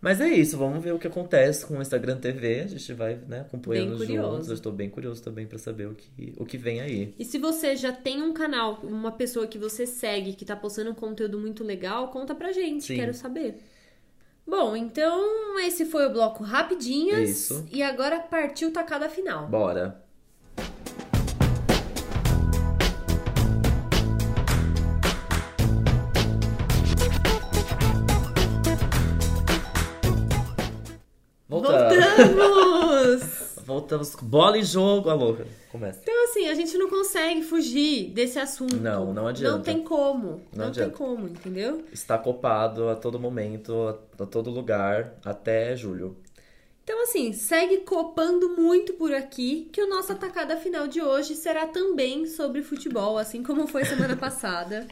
[0.04, 2.60] Mas é isso, vamos ver o que acontece com o Instagram TV.
[2.60, 4.32] A gente vai, né, acompanhando curioso.
[4.32, 4.48] juntos.
[4.48, 7.14] Eu estou bem curioso também pra saber o que, o que vem aí.
[7.18, 10.90] E se você já tem um canal, uma pessoa que você segue, que tá postando
[10.90, 12.96] um conteúdo muito legal, conta pra gente, Sim.
[12.96, 13.56] quero saber.
[14.46, 17.30] Bom, então esse foi o bloco Rapidinhas.
[17.30, 17.66] Isso.
[17.72, 19.48] E agora partiu tacada final.
[19.48, 20.03] Bora.
[33.84, 34.14] Voltamos!
[34.22, 35.10] Bola e jogo.
[35.10, 35.36] Alô,
[35.70, 36.00] começa.
[36.02, 38.76] Então, assim, a gente não consegue fugir desse assunto.
[38.76, 39.56] Não, não adianta.
[39.56, 40.40] Não tem como.
[40.54, 41.84] Não Não, tem como, entendeu?
[41.92, 43.74] Está copado a todo momento,
[44.18, 46.16] a, a todo lugar, até julho.
[46.82, 51.66] Então, assim, segue copando muito por aqui, que o nosso atacada final de hoje será
[51.66, 54.86] também sobre futebol, assim como foi semana passada.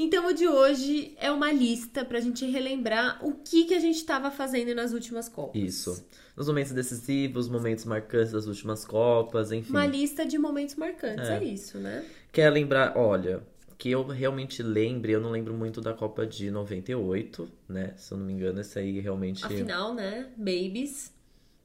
[0.00, 3.96] Então, o de hoje é uma lista pra gente relembrar o que, que a gente
[3.96, 5.60] estava fazendo nas últimas Copas.
[5.60, 6.06] Isso.
[6.36, 9.70] Nos momentos decisivos, momentos marcantes das últimas Copas, enfim.
[9.70, 11.44] Uma lista de momentos marcantes, é, É.
[11.44, 12.06] isso, né?
[12.30, 13.42] Quer lembrar, olha,
[13.76, 17.94] que eu realmente lembre, eu não lembro muito da Copa de 98, né?
[17.96, 20.30] Se eu não me engano, esse aí realmente Afinal, né?
[20.36, 21.12] Babies,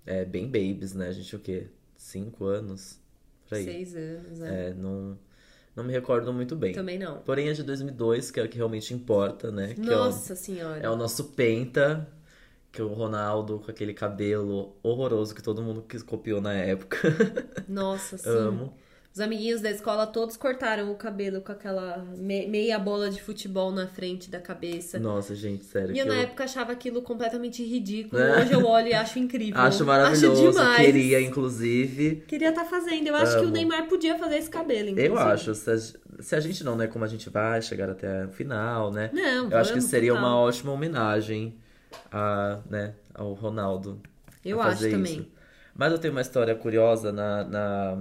[0.07, 1.09] é bem babies, né?
[1.09, 1.67] A gente o quê?
[1.95, 2.99] Cinco anos?
[3.47, 3.63] Por aí.
[3.63, 4.69] seis anos, né?
[4.69, 5.17] É, não,
[5.75, 6.73] não me recordo muito bem.
[6.73, 7.17] Também não.
[7.19, 9.73] Porém, a de 2002, que é o que realmente importa, né?
[9.73, 10.79] Que é o- Nossa senhora.
[10.79, 12.07] É o nosso Penta,
[12.71, 16.97] que é o Ronaldo com aquele cabelo horroroso que todo mundo copiou na época.
[17.67, 18.29] Nossa, sim.
[18.29, 18.73] Amo.
[19.13, 23.71] Os amiguinhos da escola todos cortaram o cabelo com aquela me- meia bola de futebol
[23.71, 24.97] na frente da cabeça.
[24.97, 25.95] Nossa, gente, sério.
[25.95, 28.19] E eu na eu época achava aquilo completamente ridículo.
[28.19, 28.41] É.
[28.41, 29.61] Hoje eu olho e acho incrível.
[29.61, 30.49] acho maravilhoso.
[30.51, 30.83] demais.
[30.83, 32.23] Queria, inclusive.
[32.27, 33.05] Queria estar fazendo.
[33.05, 33.49] Eu acho que o.
[33.51, 35.07] Neymar podia fazer esse cabelo, inclusive.
[35.13, 35.53] Eu acho.
[35.53, 35.77] se a-
[36.19, 39.09] se a gente não, né, como a gente vai chegar até o final, né?
[39.13, 41.55] Não, Eu acho que seria uma ótima homenagem
[42.11, 44.01] a, né, ao Ronaldo.
[44.43, 45.19] Eu acho fazer também.
[45.19, 45.27] isso.
[45.75, 47.97] Mas eu tenho uma história curiosa na, na,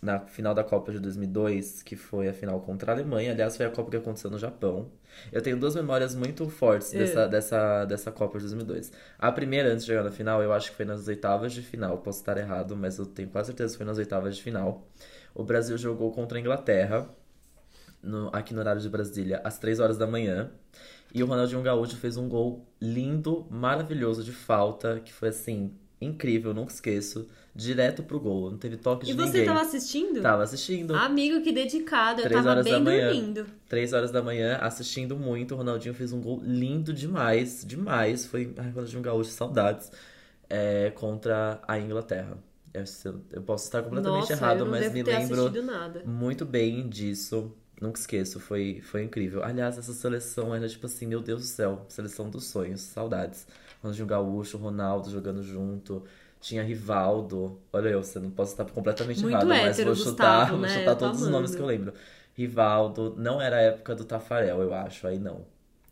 [0.00, 3.32] na final da Copa de 2002, que foi a final contra a Alemanha.
[3.32, 4.90] Aliás, foi a Copa que aconteceu no Japão.
[5.32, 6.98] Eu tenho duas memórias muito fortes É.
[6.98, 8.92] dessa, dessa, dessa Copa de 2002.
[9.18, 11.98] A primeira, antes de chegar na final, eu acho que foi nas oitavas de final.
[11.98, 14.86] Posso estar errado, mas eu tenho quase certeza que foi nas oitavas de final.
[15.34, 17.08] O Brasil jogou contra a Inglaterra,
[18.02, 20.50] no- aqui no horário de Brasília, às 3 horas da manhã.
[21.14, 26.52] E o Ronaldinho Gaúcho fez um gol lindo, maravilhoso de falta, que foi assim, incrível,
[26.52, 27.28] nunca esqueço.
[27.58, 29.44] Direto pro gol, não teve toque de E você ninguém.
[29.46, 30.22] tava assistindo?
[30.22, 30.94] Tava assistindo.
[30.94, 32.20] Amigo, que dedicado.
[32.20, 33.12] Eu Três tava horas da bem manhã.
[33.12, 33.46] dormindo.
[33.68, 35.54] Três horas da manhã, assistindo muito.
[35.54, 38.26] O Ronaldinho fez um gol lindo demais, demais.
[38.26, 39.90] Foi ai, Ronaldinho Gaúcho, saudades.
[40.48, 42.38] é, contra a Inglaterra.
[42.72, 42.84] Eu,
[43.32, 45.50] eu posso estar completamente Nossa, errado, mas me lembro
[46.06, 47.52] muito bem disso.
[47.80, 49.42] Nunca esqueço, foi, foi incrível.
[49.42, 53.46] Aliás, essa seleção era tipo assim, meu Deus do céu, seleção dos sonhos, saudades.
[53.82, 56.04] Ronaldinho Gaúcho, Ronaldo jogando junto.
[56.40, 57.60] Tinha Rivaldo.
[57.72, 60.60] Olha eu, você não posso estar completamente Muito errado, mas hétero, vou chutar, Gustavo, vou
[60.60, 60.68] né?
[60.68, 61.92] chutar Eu todos os nomes que eu lembro.
[62.34, 65.44] Rivaldo, não era a época do Tafarel, eu acho, aí não.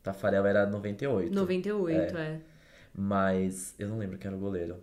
[0.03, 1.35] Tafarel era 98.
[1.35, 2.41] 98, é.
[2.95, 4.77] Mas eu não lembro quem era o goleiro.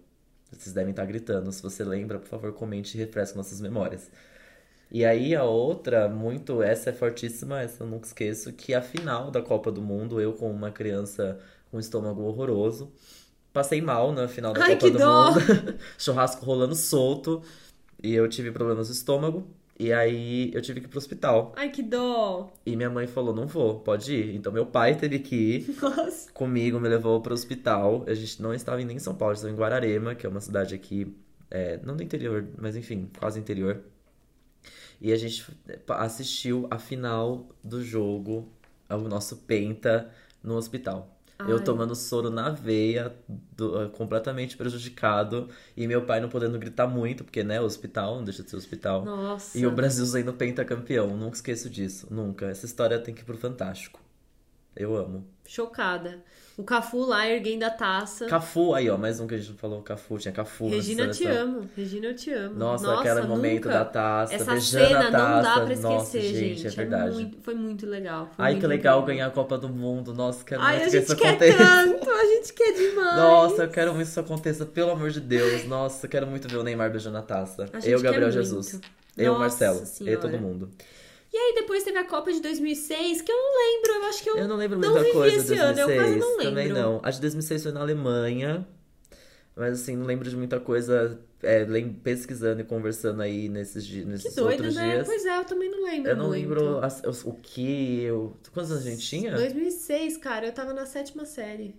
[0.51, 1.51] Vocês devem estar gritando.
[1.51, 4.11] Se você lembra, por favor, comente e refresque nossas memórias.
[4.91, 9.31] E aí a outra, muito, essa é fortíssima, essa eu nunca esqueço, que a final
[9.31, 11.39] da Copa do Mundo, eu com uma criança
[11.71, 12.91] com um estômago horroroso,
[13.53, 15.31] passei mal na final da Ai, Copa que do dó!
[15.31, 17.41] Mundo, churrasco rolando solto,
[18.01, 19.47] e eu tive problemas no estômago,
[19.79, 21.53] e aí eu tive que ir pro hospital.
[21.55, 22.51] Ai, que dó.
[22.65, 24.35] E minha mãe falou, não vou, pode ir.
[24.35, 26.31] Então meu pai teve que ir, Nossa.
[26.31, 28.03] comigo, me levou pro hospital.
[28.07, 30.75] A gente não estava nem em São Paulo, estava em Guararema, que é uma cidade
[30.75, 31.15] aqui,
[31.49, 33.81] é, não do interior, mas enfim, quase interior.
[35.01, 35.45] E a gente
[35.89, 38.47] assistiu a final do jogo,
[38.87, 40.09] ao nosso Penta,
[40.41, 41.12] no hospital.
[41.45, 47.23] Eu tomando soro na veia, do- completamente prejudicado, e meu pai não podendo gritar muito,
[47.23, 49.05] porque, né, hospital, não deixa de ser hospital.
[49.05, 49.57] Nossa.
[49.57, 52.45] E o Brasil sendo pentacampeão, nunca esqueço disso, nunca.
[52.47, 53.99] Essa história tem que ir pro Fantástico.
[54.75, 55.27] Eu amo.
[55.45, 56.23] Chocada.
[56.55, 58.27] O Cafu lá erguendo a taça.
[58.27, 61.03] Cafu, aí ó, mais um que a gente não falou, Cafu, tinha Cafu na Regina,
[61.05, 61.69] eu te amo.
[61.75, 62.55] Regina, eu te amo.
[62.55, 65.27] Nossa, aquele momento da taça, Essa beijando cena a taça.
[65.35, 66.67] não dá pra esquecer, Nossa, gente.
[66.67, 67.13] é verdade.
[67.15, 68.29] muito- foi muito legal.
[68.35, 70.13] foi Ai, muito que legal ganhar a Copa do Mundo.
[70.13, 71.57] Nossa, quero Ai, muito a que gente isso quer aconteça.
[71.57, 73.15] tanto, a gente quer demais.
[73.17, 75.65] Nossa, eu quero muito que isso aconteça, pelo amor de Deus.
[75.65, 77.67] Nossa, eu quero muito ver o Neymar beijando a taça.
[77.73, 78.33] A gente Eu, quer Gabriel muito.
[78.43, 78.79] Jesus.
[79.17, 79.85] Eu, Nossa Marcelo.
[79.87, 80.15] Senhora.
[80.15, 80.69] E todo mundo.
[81.33, 84.29] E aí depois teve a Copa de 2006, que eu não lembro, eu acho que
[84.29, 85.97] eu, Eu não lembro não muita coisa esse de ano, eu 2006.
[85.97, 86.43] quase não lembro.
[86.51, 86.99] Também não.
[87.03, 88.67] A de 2006 foi na Alemanha.
[89.55, 91.63] Mas assim, não lembro de muita coisa é,
[92.03, 94.91] pesquisando e conversando aí nesses, di- Que nesses doido, outros né?
[94.93, 95.07] dias.
[95.07, 96.39] Pois é, eu também não lembro Eu não muito.
[96.49, 98.35] lembro os- o que eu.
[98.51, 99.31] Quantos anos a gente tinha?
[99.35, 101.75] 2006, cara, eu tava na sétima série.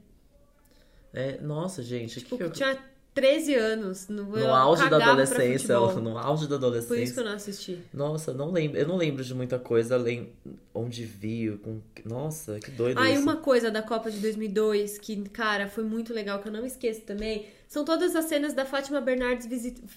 [1.12, 2.78] É, nossa, gente, Tipo, que que eu- tinha
[3.14, 4.08] 13 anos.
[4.08, 7.14] No, no auge da adolescência, no auge da Por isso adolescência.
[7.14, 7.78] que eu não assisti.
[7.92, 10.32] Nossa, não lembro, eu não lembro de muita coisa além
[10.74, 11.80] onde vi, com...
[12.04, 16.12] nossa, que doido Ah, e uma coisa da Copa de 2002 que, cara, foi muito
[16.12, 19.48] legal, que eu não esqueço também, são todas as cenas da Fátima Bernardes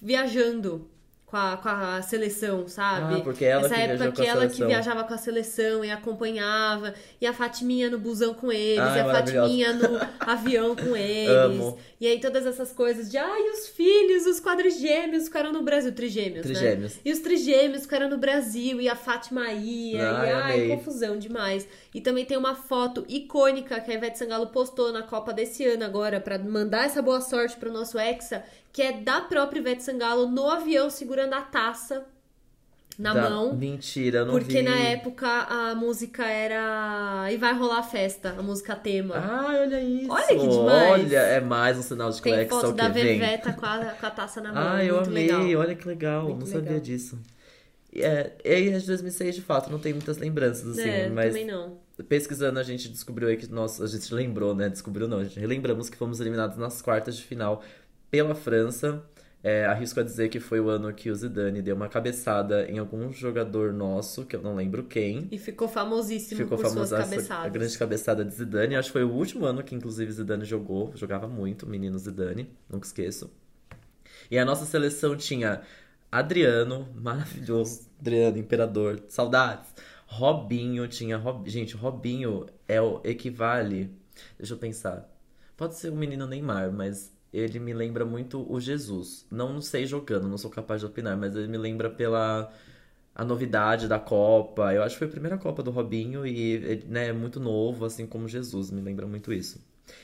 [0.01, 0.87] viajando
[1.27, 3.15] com a, com a seleção, sabe?
[3.15, 6.93] Ah, porque ela Essa que época que ela que viajava com a seleção e acompanhava,
[7.19, 9.05] e a Fatiminha no busão com eles, Ai, e a.
[9.13, 11.29] Fatiminha no avião com eles.
[11.29, 11.77] Amo.
[11.99, 16.45] E aí todas essas coisas de, ai, os filhos, os quadrigêmeos ficaram no Brasil, trigêmeos,
[16.45, 16.53] né?
[16.53, 16.95] Trigêmeos.
[17.03, 20.77] E os trigêmeos ficaram no Brasil, e a Fátima ia, Ai, e ai, amei.
[20.77, 21.67] confusão demais.
[21.93, 25.83] E também tem uma foto icônica que a Ivete Sangalo postou na Copa desse ano
[25.83, 30.27] agora, pra mandar essa boa sorte pro nosso Hexa, que é da própria Ivete Sangalo
[30.27, 32.05] no avião segurando a taça
[32.97, 33.55] na Da- mão.
[33.55, 34.61] Mentira, não Porque vi.
[34.63, 39.15] na época a música era E Vai Rolar Festa, a música tema.
[39.17, 40.11] Ai, olha isso.
[40.11, 40.91] Olha que demais.
[40.91, 42.89] Olha, é mais um sinal de tem Hexa foto da.
[42.89, 44.63] Veveta com a, com a taça na mão.
[44.67, 45.61] Ah, eu muito amei, legal.
[45.61, 46.79] olha que legal, Muito não sabia legal.
[46.79, 47.19] disso.
[47.93, 51.27] E É, e a de 2006, de fato, não tem muitas lembranças, assim, é, mas
[51.27, 51.77] também não.
[52.09, 54.69] pesquisando a gente descobriu aí que nós, a gente lembrou, né?
[54.69, 57.63] Descobriu não, a gente relembramos que fomos eliminados nas quartas de final
[58.09, 59.03] pela França.
[59.43, 62.79] É, arrisco a dizer que foi o ano que o Zidane deu uma cabeçada em
[62.79, 65.27] algum jogador nosso, que eu não lembro quem.
[65.31, 67.45] E ficou famosíssimo Ficou por suas cabeçadas.
[67.45, 68.75] a grande cabeçada de Zidane.
[68.75, 70.91] Acho que foi o último ano que, inclusive, Zidane jogou.
[70.95, 73.31] Jogava muito, menino Zidane, nunca esqueço.
[74.29, 75.61] E a nossa seleção tinha
[76.11, 77.87] Adriano, maravilhoso.
[77.99, 79.73] Adriano, imperador, saudades.
[80.07, 81.17] Robinho, tinha.
[81.17, 81.49] Rob...
[81.49, 83.91] Gente, Robinho é o equivale.
[84.37, 85.09] Deixa eu pensar.
[85.55, 89.25] Pode ser o menino Neymar, mas ele me lembra muito o Jesus.
[89.31, 92.51] Não sei jogando, não sou capaz de opinar, mas ele me lembra pela
[93.13, 94.73] a novidade da Copa.
[94.73, 98.05] Eu acho que foi a primeira Copa do Robinho e né, é muito novo, assim
[98.05, 99.59] como Jesus, me lembra muito isso.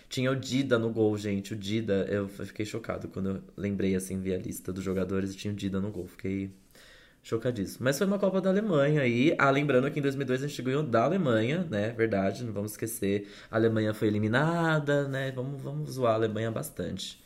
[0.10, 1.54] Tinha o Dida no gol, gente.
[1.54, 5.38] O Dida, eu fiquei chocado quando eu lembrei, assim, vi a lista dos jogadores e
[5.38, 6.08] tinha o Dida no gol.
[6.08, 6.52] Fiquei
[7.24, 7.86] chocadíssimo.
[7.86, 9.36] Mas foi uma Copa da Alemanha aí.
[9.40, 11.92] Ah, lembrando que em 2002 a gente ganhou da Alemanha, né?
[11.92, 13.28] Verdade, não vamos esquecer.
[13.50, 15.32] A Alemanha foi eliminada, né?
[15.32, 17.24] Vamos, vamos zoar a Alemanha bastante.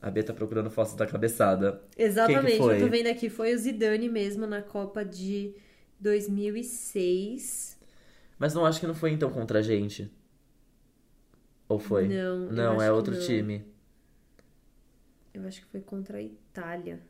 [0.00, 1.82] A B tá procurando fotos da cabeçada.
[1.96, 3.28] Exatamente, eu tô vendo aqui.
[3.28, 5.54] Foi o Zidane mesmo na Copa de
[5.98, 7.76] 2006.
[8.38, 10.08] Mas não acho que não foi então contra a gente.
[11.68, 12.08] Ou foi?
[12.08, 13.20] Não, Não, é outro não.
[13.20, 13.64] time.
[15.34, 17.00] Eu acho que foi contra a Itália.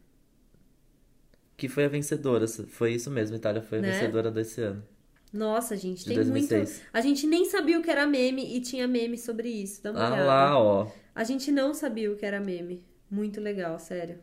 [1.59, 2.46] Que foi a vencedora.
[2.48, 3.90] Foi isso mesmo, a Itália foi a Né?
[3.92, 4.82] vencedora desse ano.
[5.30, 6.70] Nossa, gente, tem 2006.
[6.70, 6.82] muito.
[6.90, 9.82] A gente nem sabia o que era meme e tinha meme sobre isso.
[9.82, 10.24] Dá uma Ah olhada.
[10.24, 10.90] lá, ó.
[11.14, 12.82] A gente não sabia o que era meme.
[13.11, 14.20] Muito legal, sério.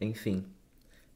[0.00, 0.44] Enfim.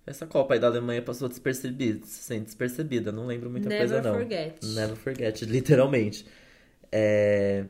[0.05, 4.19] Essa Copa aí da Alemanha passou despercebida, sem despercebida, não lembro muita Never coisa não.
[4.19, 4.67] forget.
[4.75, 6.27] Never forget, literalmente.
[6.91, 7.67] É...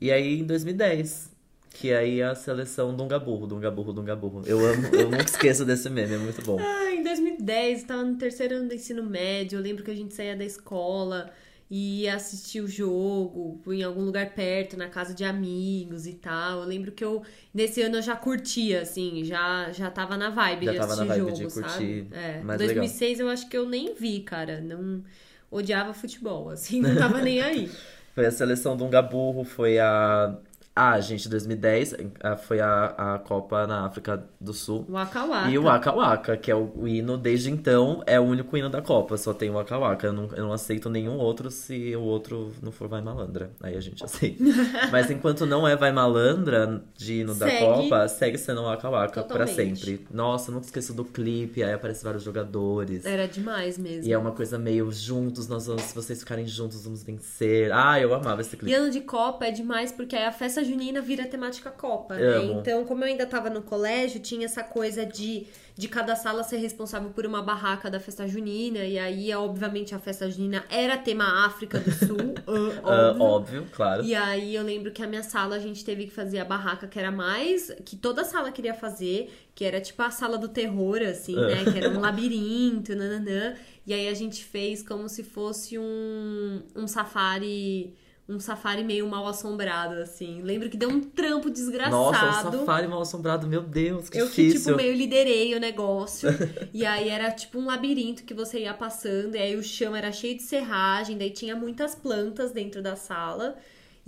[0.00, 1.30] E aí em 2010,
[1.70, 4.42] que aí a seleção Dunga Burro, Dunga Burro, Dunga Burro.
[4.46, 6.58] Eu amo, eu nunca esqueço desse meme, é muito bom.
[6.58, 9.58] Ah, em 2010, eu tava no terceiro ano do ensino médio.
[9.58, 11.30] Eu lembro que a gente saía da escola
[11.70, 16.62] e ia assistir o jogo em algum lugar perto, na casa de amigos e tal.
[16.62, 20.66] Eu lembro que eu, nesse ano, eu já curtia, assim, já, já tava na vibe
[20.66, 21.66] Já de tava na assistir vibe jogo, de sabe?
[21.66, 22.40] curtir É.
[22.40, 24.60] mais 2006 eu acho que eu nem vi, cara.
[24.60, 25.04] Não
[25.50, 27.70] odiava futebol, assim, não tava nem aí.
[28.14, 30.36] Foi a seleção Dunga Burro, foi a...
[30.78, 34.86] Ah, gente, 2010 ah, foi a, a Copa na África do Sul.
[34.88, 35.50] Waka Waka.
[35.50, 38.70] E o Waka Waka, que é o, o hino, desde então, é o único hino
[38.70, 39.16] da Copa.
[39.16, 40.06] Só tem o Waka Waka.
[40.06, 43.50] Eu não, eu não aceito nenhum outro se o outro não for Vai Malandra.
[43.60, 44.42] Aí a gente aceita.
[44.92, 47.64] Mas enquanto não é Vai Malandra, de hino da Segue.
[47.64, 50.06] Copa, segue sendo o Waka Waka pra sempre.
[50.12, 51.62] Nossa, nunca esqueço do clipe.
[51.62, 53.04] Aí aparecem vários jogadores.
[53.04, 54.08] Era demais mesmo.
[54.08, 57.72] E é uma coisa meio juntos, nós vamos, se vocês ficarem juntos, vamos vencer.
[57.72, 58.74] Ah, eu amava esse E clipe.
[58.74, 62.44] ano de Copa é demais porque aí a festa junina vira temática Copa, né?
[62.44, 65.46] Então, como eu ainda tava no colégio, tinha essa coisa de,
[65.76, 68.80] de cada sala ser responsável por uma barraca da festa junina.
[68.84, 72.34] E aí, obviamente, a festa junina era tema África do Sul,
[72.84, 73.22] Ah, óbvio.
[73.22, 74.04] óbvio, claro.
[74.04, 76.86] E aí eu lembro que a minha sala a gente teve que fazer a barraca
[76.86, 77.72] que era mais.
[77.84, 81.64] que toda sala queria fazer, que era tipo a sala do terror, assim, né?
[81.64, 83.54] Que era um labirinto, nananã.
[83.86, 87.94] E aí a gente fez como se fosse um, um safari.
[88.28, 90.42] Um safari meio mal assombrado, assim.
[90.42, 91.96] Lembro que deu um trampo desgraçado.
[91.96, 94.72] Nossa, um safari mal assombrado, meu Deus, que Eu que, difícil.
[94.72, 96.28] tipo, meio liderei o negócio.
[96.74, 99.34] e aí era tipo um labirinto que você ia passando.
[99.34, 101.16] E aí o chão era cheio de serragem.
[101.16, 103.56] Daí tinha muitas plantas dentro da sala.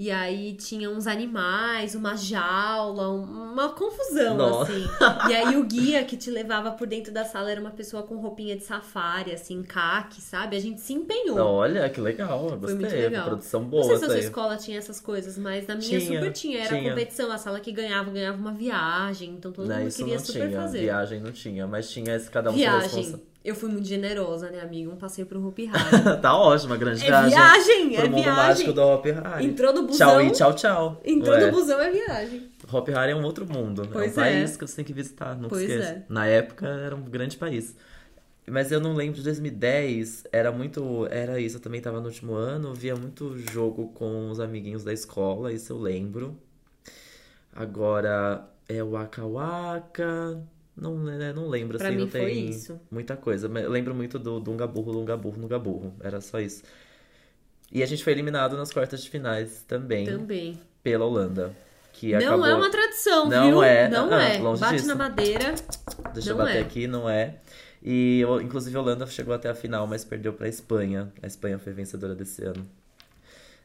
[0.03, 4.73] E aí tinha uns animais, uma jaula, um- uma confusão, Nossa.
[4.73, 4.87] assim.
[5.31, 8.17] E aí o guia que te levava por dentro da sala era uma pessoa com
[8.17, 10.57] roupinha de safari, assim, caque, sabe?
[10.57, 11.39] A gente se empenhou.
[11.39, 12.77] Olha, que legal, eu Foi gostei.
[12.79, 13.27] muito legal.
[13.27, 14.21] Produção Não boa sei se a sua aí.
[14.25, 16.61] escola tinha essas coisas, mas na minha Tinha, super tinha.
[16.61, 16.89] Era tinha.
[16.89, 19.31] competição, a sala que ganhava, ganhava uma viagem.
[19.33, 20.61] Então todo Não, mundo isso queria não super tinha.
[20.63, 20.79] fazer.
[20.81, 23.03] Viagem não tinha, mas tinha esse cada um Viagem.
[23.03, 24.91] responsa- Eu fui muito generosa, né, amiga?
[24.91, 26.21] Um passeio pro Hopi Hari.
[26.21, 27.31] tá ótimo, a grande É viagem.
[27.31, 28.35] viagem, pro é mundo viagem.
[28.43, 29.47] mágico do Hop Hari.
[29.47, 29.87] Entrou no Tchau
[30.17, 30.21] busão.
[30.21, 31.01] e tchau, tchau.
[31.05, 32.51] Entrou Ué, no busão é viagem.
[32.71, 33.89] Hop Hari é um outro mundo.
[33.91, 34.31] Pois é um é.
[34.35, 35.89] país que você tem que visitar, não Pois esqueça.
[35.91, 36.03] é.
[36.09, 37.75] Na época era um grande país.
[38.47, 41.07] Mas eu não lembro de 2010, era muito.
[41.11, 44.93] Era isso, eu também tava no último ano, via muito jogo com os amiguinhos da
[44.93, 46.37] escola, isso eu lembro.
[47.55, 50.41] Agora é o Waka Waka.
[50.81, 52.81] Não, né, não lembro, Pra assim, mim não foi tem isso.
[52.91, 53.47] muita coisa.
[53.47, 55.95] Eu lembro muito do Dunga Burro, Dunga Burro, Dunga Burro.
[56.01, 56.63] Era só isso.
[57.71, 60.59] E a gente foi eliminado nas quartas de finais também, Também.
[60.83, 61.55] pela Holanda.
[61.93, 62.47] Que Não acabou...
[62.47, 63.63] é uma tradição, Não viu?
[63.63, 63.89] é.
[63.89, 64.39] Não Ah, é.
[64.39, 64.89] longe Bate disso.
[64.89, 65.55] na madeira.
[66.15, 66.61] Deixa eu Não bater é.
[66.63, 67.37] aqui, não é.
[67.83, 71.13] E inclusive a Holanda chegou até a final, mas perdeu pra Espanha.
[71.23, 72.67] A Espanha foi vencedora desse ano.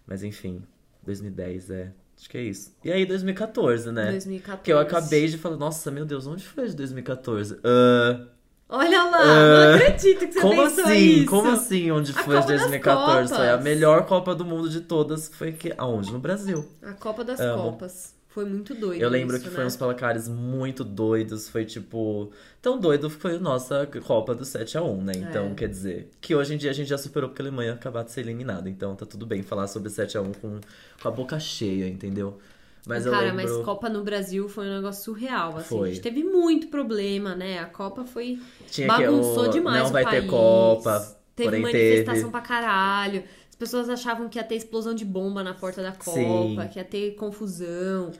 [0.06, 0.62] Mas enfim,
[1.04, 1.92] 2010 é.
[2.18, 2.74] Acho que é isso.
[2.84, 4.12] E aí 2014, né?
[4.12, 4.64] 2014.
[4.64, 7.60] Que eu acabei de falar, nossa, meu Deus, onde foi de 2014?
[7.64, 8.26] Ah,
[8.68, 10.96] Olha lá, Ah, não acredito que você como pensou assim?
[10.98, 11.26] isso.
[11.30, 11.92] Como assim?
[11.92, 13.36] Onde A foi de Copa das 2014?
[13.36, 15.28] Foi a melhor Copa do Mundo de todas.
[15.28, 16.12] Foi que aonde?
[16.12, 16.68] No Brasil.
[16.82, 17.62] A Copa das Amo.
[17.64, 18.15] Copas.
[18.36, 19.68] Foi muito doido Eu lembro isso, que foi né?
[19.68, 21.48] uns placares muito doidos.
[21.50, 22.32] Foi tipo.
[22.62, 25.14] Tão doido que foi a nossa Copa do 7x1, né?
[25.16, 25.54] Então, É.
[25.56, 26.10] quer dizer.
[26.20, 28.70] Que hoje em dia a gente já superou porque a Alemanha acabar de ser eliminada.
[28.70, 30.60] Então tá tudo bem falar sobre 7x1 com,
[31.02, 32.38] com a boca cheia, entendeu?
[32.86, 33.56] Mas Cara, eu lembro.
[33.58, 35.70] mas Copa no Brasil foi um negócio surreal, assim.
[35.78, 35.90] Foi.
[35.90, 37.58] A gente teve muito problema, né?
[37.60, 38.38] A Copa foi...
[38.70, 40.24] Tinha que bagunçou o- demais Não o vai país.
[40.24, 41.16] ter Copa.
[41.36, 42.32] Teve manifestação teve.
[42.32, 43.24] pra caralho.
[43.56, 46.58] As pessoas achavam que ia ter explosão de bomba na porta da Copa, Sim.
[46.74, 48.12] que ia ter confusão.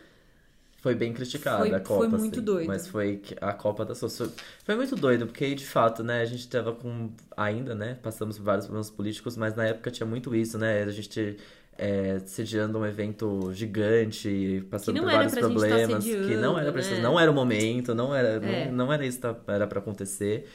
[0.82, 2.08] Foi bem criticada Foi- a Copa.
[2.08, 2.68] foi muito assim, doido.
[2.68, 4.32] Mas foi a Copa da SOS.
[4.64, 7.10] Foi, muito doido, porque de fato, né, a gente tava com.
[7.36, 7.98] Ainda, né?
[8.02, 10.84] Passamos por vários problemas políticos, mas na época tinha muito isso, né?
[10.84, 11.38] A gente.
[11.78, 16.92] É, sediando um evento gigante, passando por vários tá problemas, que não era pra isso,
[16.92, 17.02] né?
[17.02, 18.66] não era o momento, não era, É.
[18.68, 20.48] não, não era isso que era pra acontecer.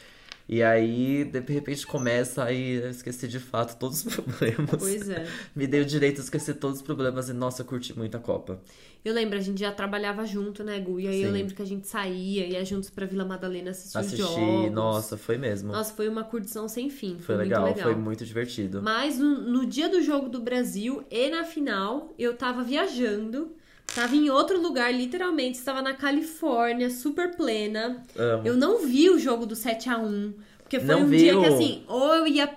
[0.53, 4.81] E aí, de repente, começa aí eu esqueci de fato todos os problemas.
[4.81, 5.25] Pois é.
[5.55, 8.21] Me dei o direito de esquecer todos os problemas e, nossa, eu curti muito a
[8.21, 8.61] Copa.
[9.05, 10.99] Eu lembro, a gente já trabalhava junto, né, Gu?
[10.99, 11.35] E aí eu Sim.
[11.35, 14.73] lembro que a gente saía, ia juntos pra Vila Madalena assistir os Assisti, jogos.
[14.73, 15.71] nossa, foi mesmo.
[15.73, 17.13] Nossa, foi uma curtição sem fim.
[17.21, 17.93] Foi, foi legal, muito legal.
[17.93, 18.83] foi muito divertido.
[18.83, 23.53] Mas no, no dia do jogo do Brasil e na final, eu tava viajando.
[23.95, 25.59] Tava em outro lugar, literalmente.
[25.59, 28.05] Estava na Califórnia, super plena.
[28.17, 28.47] Amo.
[28.47, 31.41] Eu não vi o jogo do 7 a 1 Porque foi Não um dia viu?
[31.43, 32.49] que, assim, ou eu ia,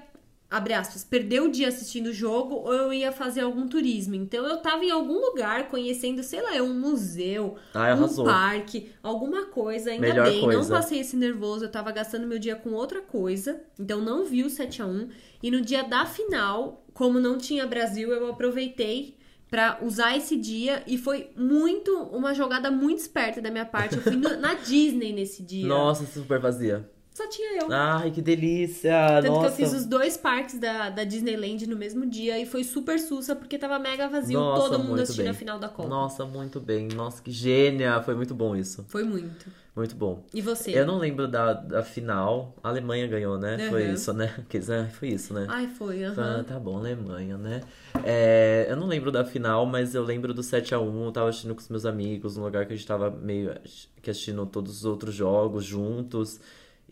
[0.51, 4.13] abre aspas, perder o dia assistindo o jogo, ou eu ia fazer algum turismo.
[4.13, 8.25] Então eu tava em algum lugar conhecendo, sei lá, um museu, Ai, um arrasou.
[8.25, 9.89] parque, alguma coisa.
[9.89, 10.75] Ainda Melhor bem, não coisa.
[10.75, 13.59] passei esse nervoso, eu tava gastando meu dia com outra coisa.
[13.79, 15.09] Então não vi o 7 a 1
[15.41, 19.17] E no dia da final, como não tinha Brasil, eu aproveitei
[19.53, 23.95] pra usar esse dia e foi muito uma jogada muito esperta da minha parte.
[23.97, 25.67] Eu fui no- na Disney nesse dia.
[25.67, 26.89] Nossa, super vazia.
[27.13, 27.67] Só tinha eu.
[27.71, 28.91] Ai, que delícia!
[29.21, 29.55] Tanto nossa.
[29.55, 32.99] que eu fiz os dois parques da, da Disneyland no mesmo dia e foi super
[32.99, 35.31] sussa porque tava mega vazio, Nossa, todo mundo assistindo bem.
[35.31, 35.87] a final da Copa.
[35.87, 36.87] Nossa, muito bem.
[36.87, 38.01] Nossa, que gênia!
[38.01, 38.83] Foi muito bom isso.
[38.87, 39.45] Foi muito.
[39.75, 40.23] Muito bom.
[40.33, 40.71] E você?
[40.71, 42.55] Eu não lembro da, da final.
[42.63, 43.57] A Alemanha ganhou, né?
[43.69, 43.93] Foi Aham.
[43.93, 44.43] isso, né?
[44.49, 45.45] Quer dizer, foi isso, né?
[45.49, 46.43] Ai, foi, Ah, aham.
[46.43, 47.61] tá bom, Alemanha, né?
[48.03, 51.05] É, eu não lembro da final, mas eu lembro do 7x1.
[51.05, 53.55] Eu tava assistindo com os meus amigos, num lugar que a gente tava meio
[54.01, 56.39] que assistindo todos os outros jogos juntos.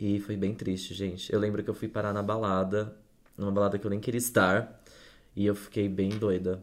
[0.01, 1.31] E foi bem triste, gente.
[1.31, 2.97] Eu lembro que eu fui parar na balada,
[3.37, 4.81] numa balada que eu nem queria estar.
[5.35, 6.61] E eu fiquei bem doida.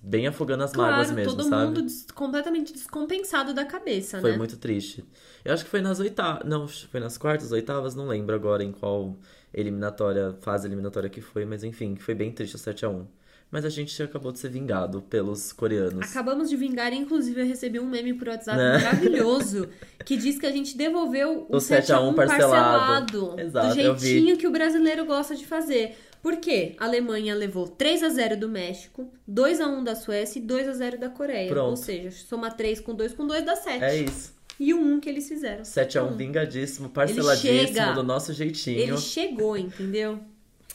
[0.00, 1.66] Bem afogando as mágoas Claro, mesmo, todo sabe?
[1.66, 4.38] mundo des- completamente descompensado da cabeça, Foi né?
[4.38, 5.04] muito triste.
[5.44, 6.48] Eu acho que foi nas oitavas.
[6.48, 9.16] Não, foi nas quartas, oitavas, não lembro agora em qual
[9.52, 13.06] eliminatória, fase eliminatória que foi, mas enfim, foi bem triste o 7x1.
[13.50, 16.10] Mas a gente acabou de ser vingado pelos coreanos.
[16.10, 18.78] Acabamos de vingar, e inclusive eu recebi um meme por WhatsApp Né?
[18.78, 19.68] maravilhoso
[20.04, 23.34] que diz que a gente devolveu o, O 7 a 1 parcelado.
[23.38, 25.96] Exato, do jeitinho que o brasileiro gosta de fazer.
[26.20, 26.74] Por quê?
[26.78, 30.68] A Alemanha levou 3 a 0 do México, 2 a 1 da Suécia e 2
[30.68, 31.48] a 0 da Coreia.
[31.48, 31.70] Pronto.
[31.70, 33.84] Ou seja, soma 3 com 2 com 2 dá 7.
[33.84, 34.32] É isso.
[34.58, 35.62] E o 1 que eles fizeram.
[35.64, 36.16] 7x1 Hum.
[36.16, 38.78] vingadíssimo, parceladíssimo, do nosso jeitinho.
[38.78, 40.18] Ele chegou, entendeu?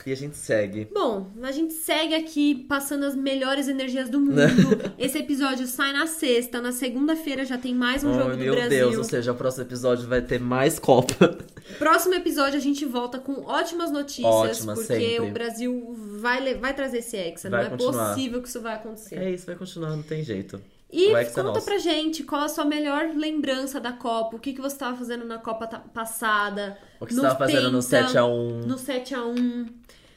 [0.06, 0.88] E a gente segue.
[0.92, 4.40] Bom, a gente segue aqui passando as melhores energias do mundo.
[4.98, 8.54] Esse episódio sai na sexta, na segunda-feira já tem mais um oh, jogo do meu
[8.54, 8.70] Brasil.
[8.70, 11.38] Deus, ou seja, o próximo episódio vai ter mais Copa.
[11.78, 15.20] Próximo episódio a gente volta com ótimas notícias, Ótimas, porque sempre.
[15.20, 17.48] o Brasil vai, vai trazer esse Hexa.
[17.48, 18.14] Vai não é continuar.
[18.14, 19.16] possível que isso vai acontecer.
[19.16, 20.60] É isso, vai continuar, não tem jeito.
[20.92, 24.60] E é conta pra gente qual a sua melhor lembrança da Copa, o que, que
[24.60, 26.78] você estava fazendo na Copa passada.
[26.98, 28.64] O que você tava fazendo no Penta, 7x1.
[28.66, 29.72] No 7x1.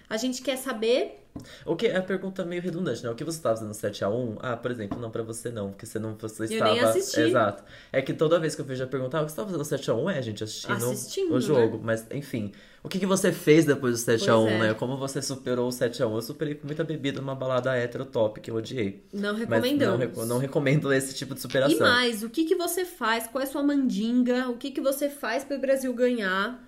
[0.09, 1.22] A gente quer saber.
[1.65, 3.09] O que é a pergunta meio redundante, né?
[3.09, 4.37] O que você estava fazendo no 7x1?
[4.39, 6.71] Ah, por exemplo, não pra você não, porque você não você Eu estava.
[6.71, 7.21] nem assisti.
[7.21, 7.63] Exato.
[7.91, 9.93] É que toda vez que eu vejo a pergunta, ah, o que você estava fazendo
[9.93, 11.79] no 7x1 é, gente, assistindo, Assistindo, o jogo.
[11.83, 12.51] Mas, enfim.
[12.83, 14.59] O que, que você fez depois do 7x1, Pois é.
[14.59, 14.73] né?
[14.73, 16.13] Como você superou o 7x1?
[16.13, 19.03] Eu superei com muita bebida numa balada hétero top que eu odiei.
[19.13, 21.77] Não Mas não, não recomendo esse tipo de superação.
[21.77, 23.25] E mais, o que, que você faz?
[23.27, 24.49] Qual é a sua mandinga?
[24.49, 26.61] O que, que você faz para o Brasil ganhar?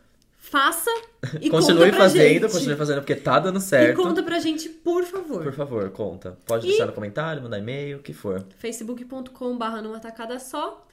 [0.49, 0.91] Faça
[1.41, 2.51] e continue conta pra fazendo, gente.
[2.51, 4.01] continue fazendo porque tá dando E certo.
[4.01, 5.43] conta pra gente, por favor.
[5.43, 6.37] Por favor, conta.
[6.45, 8.45] Pode E- deixar no comentário, mandar e-mail, o que for.
[8.57, 10.85] facebook.com barra numa tacada só.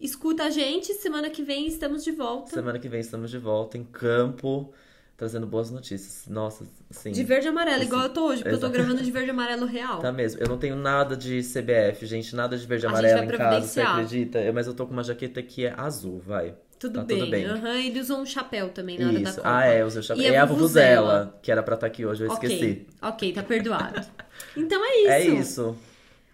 [0.00, 2.50] Escuta a gente, semana que vem estamos de volta.
[2.54, 4.72] Semana que vem estamos de volta em campo,
[5.16, 6.24] trazendo boas notícias.
[6.28, 7.12] Nossa, sim.
[7.12, 8.72] De verde e amarelo, Esse- igual eu tô hoje, porque eu tô Exato.
[8.82, 9.98] gravando de verde e amarelo real.
[10.00, 10.40] Tá mesmo.
[10.42, 12.34] Eu não tenho nada de CBF, gente.
[12.36, 14.38] Nada de verde e A gente amarelo vai em casa, você acredita?
[14.40, 16.54] Eu- Mas eu tô com uma jaqueta que é azul, vai.
[16.78, 17.18] Tudo, tá bem.
[17.18, 17.44] tudo bem.
[17.46, 19.32] Aham, ele usou um chapéu também na hora da.
[19.32, 19.42] Copa.
[19.48, 20.22] Ah, é, o chapéu.
[20.22, 21.00] E a É a vuvuzela.
[21.00, 22.86] Vuvuzela, que era pra estar aqui hoje, eu Ok, esqueci.
[23.00, 24.00] ok, tá perdoado.
[24.54, 25.10] Então é isso.
[25.10, 25.76] É isso.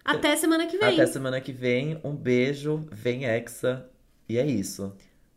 [0.03, 0.93] Até semana que vem.
[0.93, 1.97] Até semana que vem.
[2.03, 3.85] Um beijo, vem Hexa.
[4.27, 4.93] E é isso.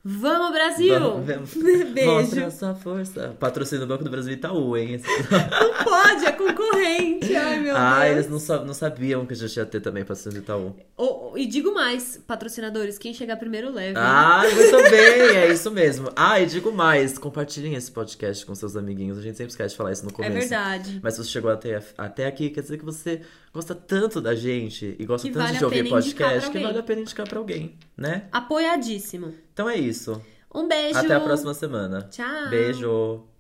[0.09, 1.01] Vamos, Brasil!
[1.01, 1.55] Vamos- vamos-
[1.93, 2.11] Beijo.
[2.13, 3.35] Mostra sua força.
[3.41, 5.01] Patrocínio do Banco do Brasil Itaú, hein?
[5.51, 7.35] Não pode, é concorrente.
[7.35, 8.29] Ai, meu ah, Deus.
[8.29, 10.77] eles não, não sabiam que a gente ia ter também patrocínio do Itaú.
[10.97, 13.99] Oh, e digo mais, patrocinadores, quem chegar primeiro leva.
[14.01, 16.09] Ah, muito bem, é isso mesmo.
[16.15, 19.19] Ah, e digo mais, compartilhem esse podcast com seus amiguinhos.
[19.19, 20.35] A gente sempre esquece de falar isso no é começo.
[20.35, 21.01] verdade.
[21.03, 23.23] Mas se você chegou até, até aqui, quer dizer que você
[23.57, 26.83] gosta tanto da gente e gosta Que tanto vale de ouvir podcast que vale a
[26.83, 28.29] pena indicar pra alguém, né?
[28.31, 29.35] Apoiadíssimo.
[29.53, 30.21] Então é isso.
[30.55, 30.99] Um beijo.
[30.99, 32.03] Até a próxima semana.
[32.11, 32.51] Tchau.
[32.51, 33.36] Beijo.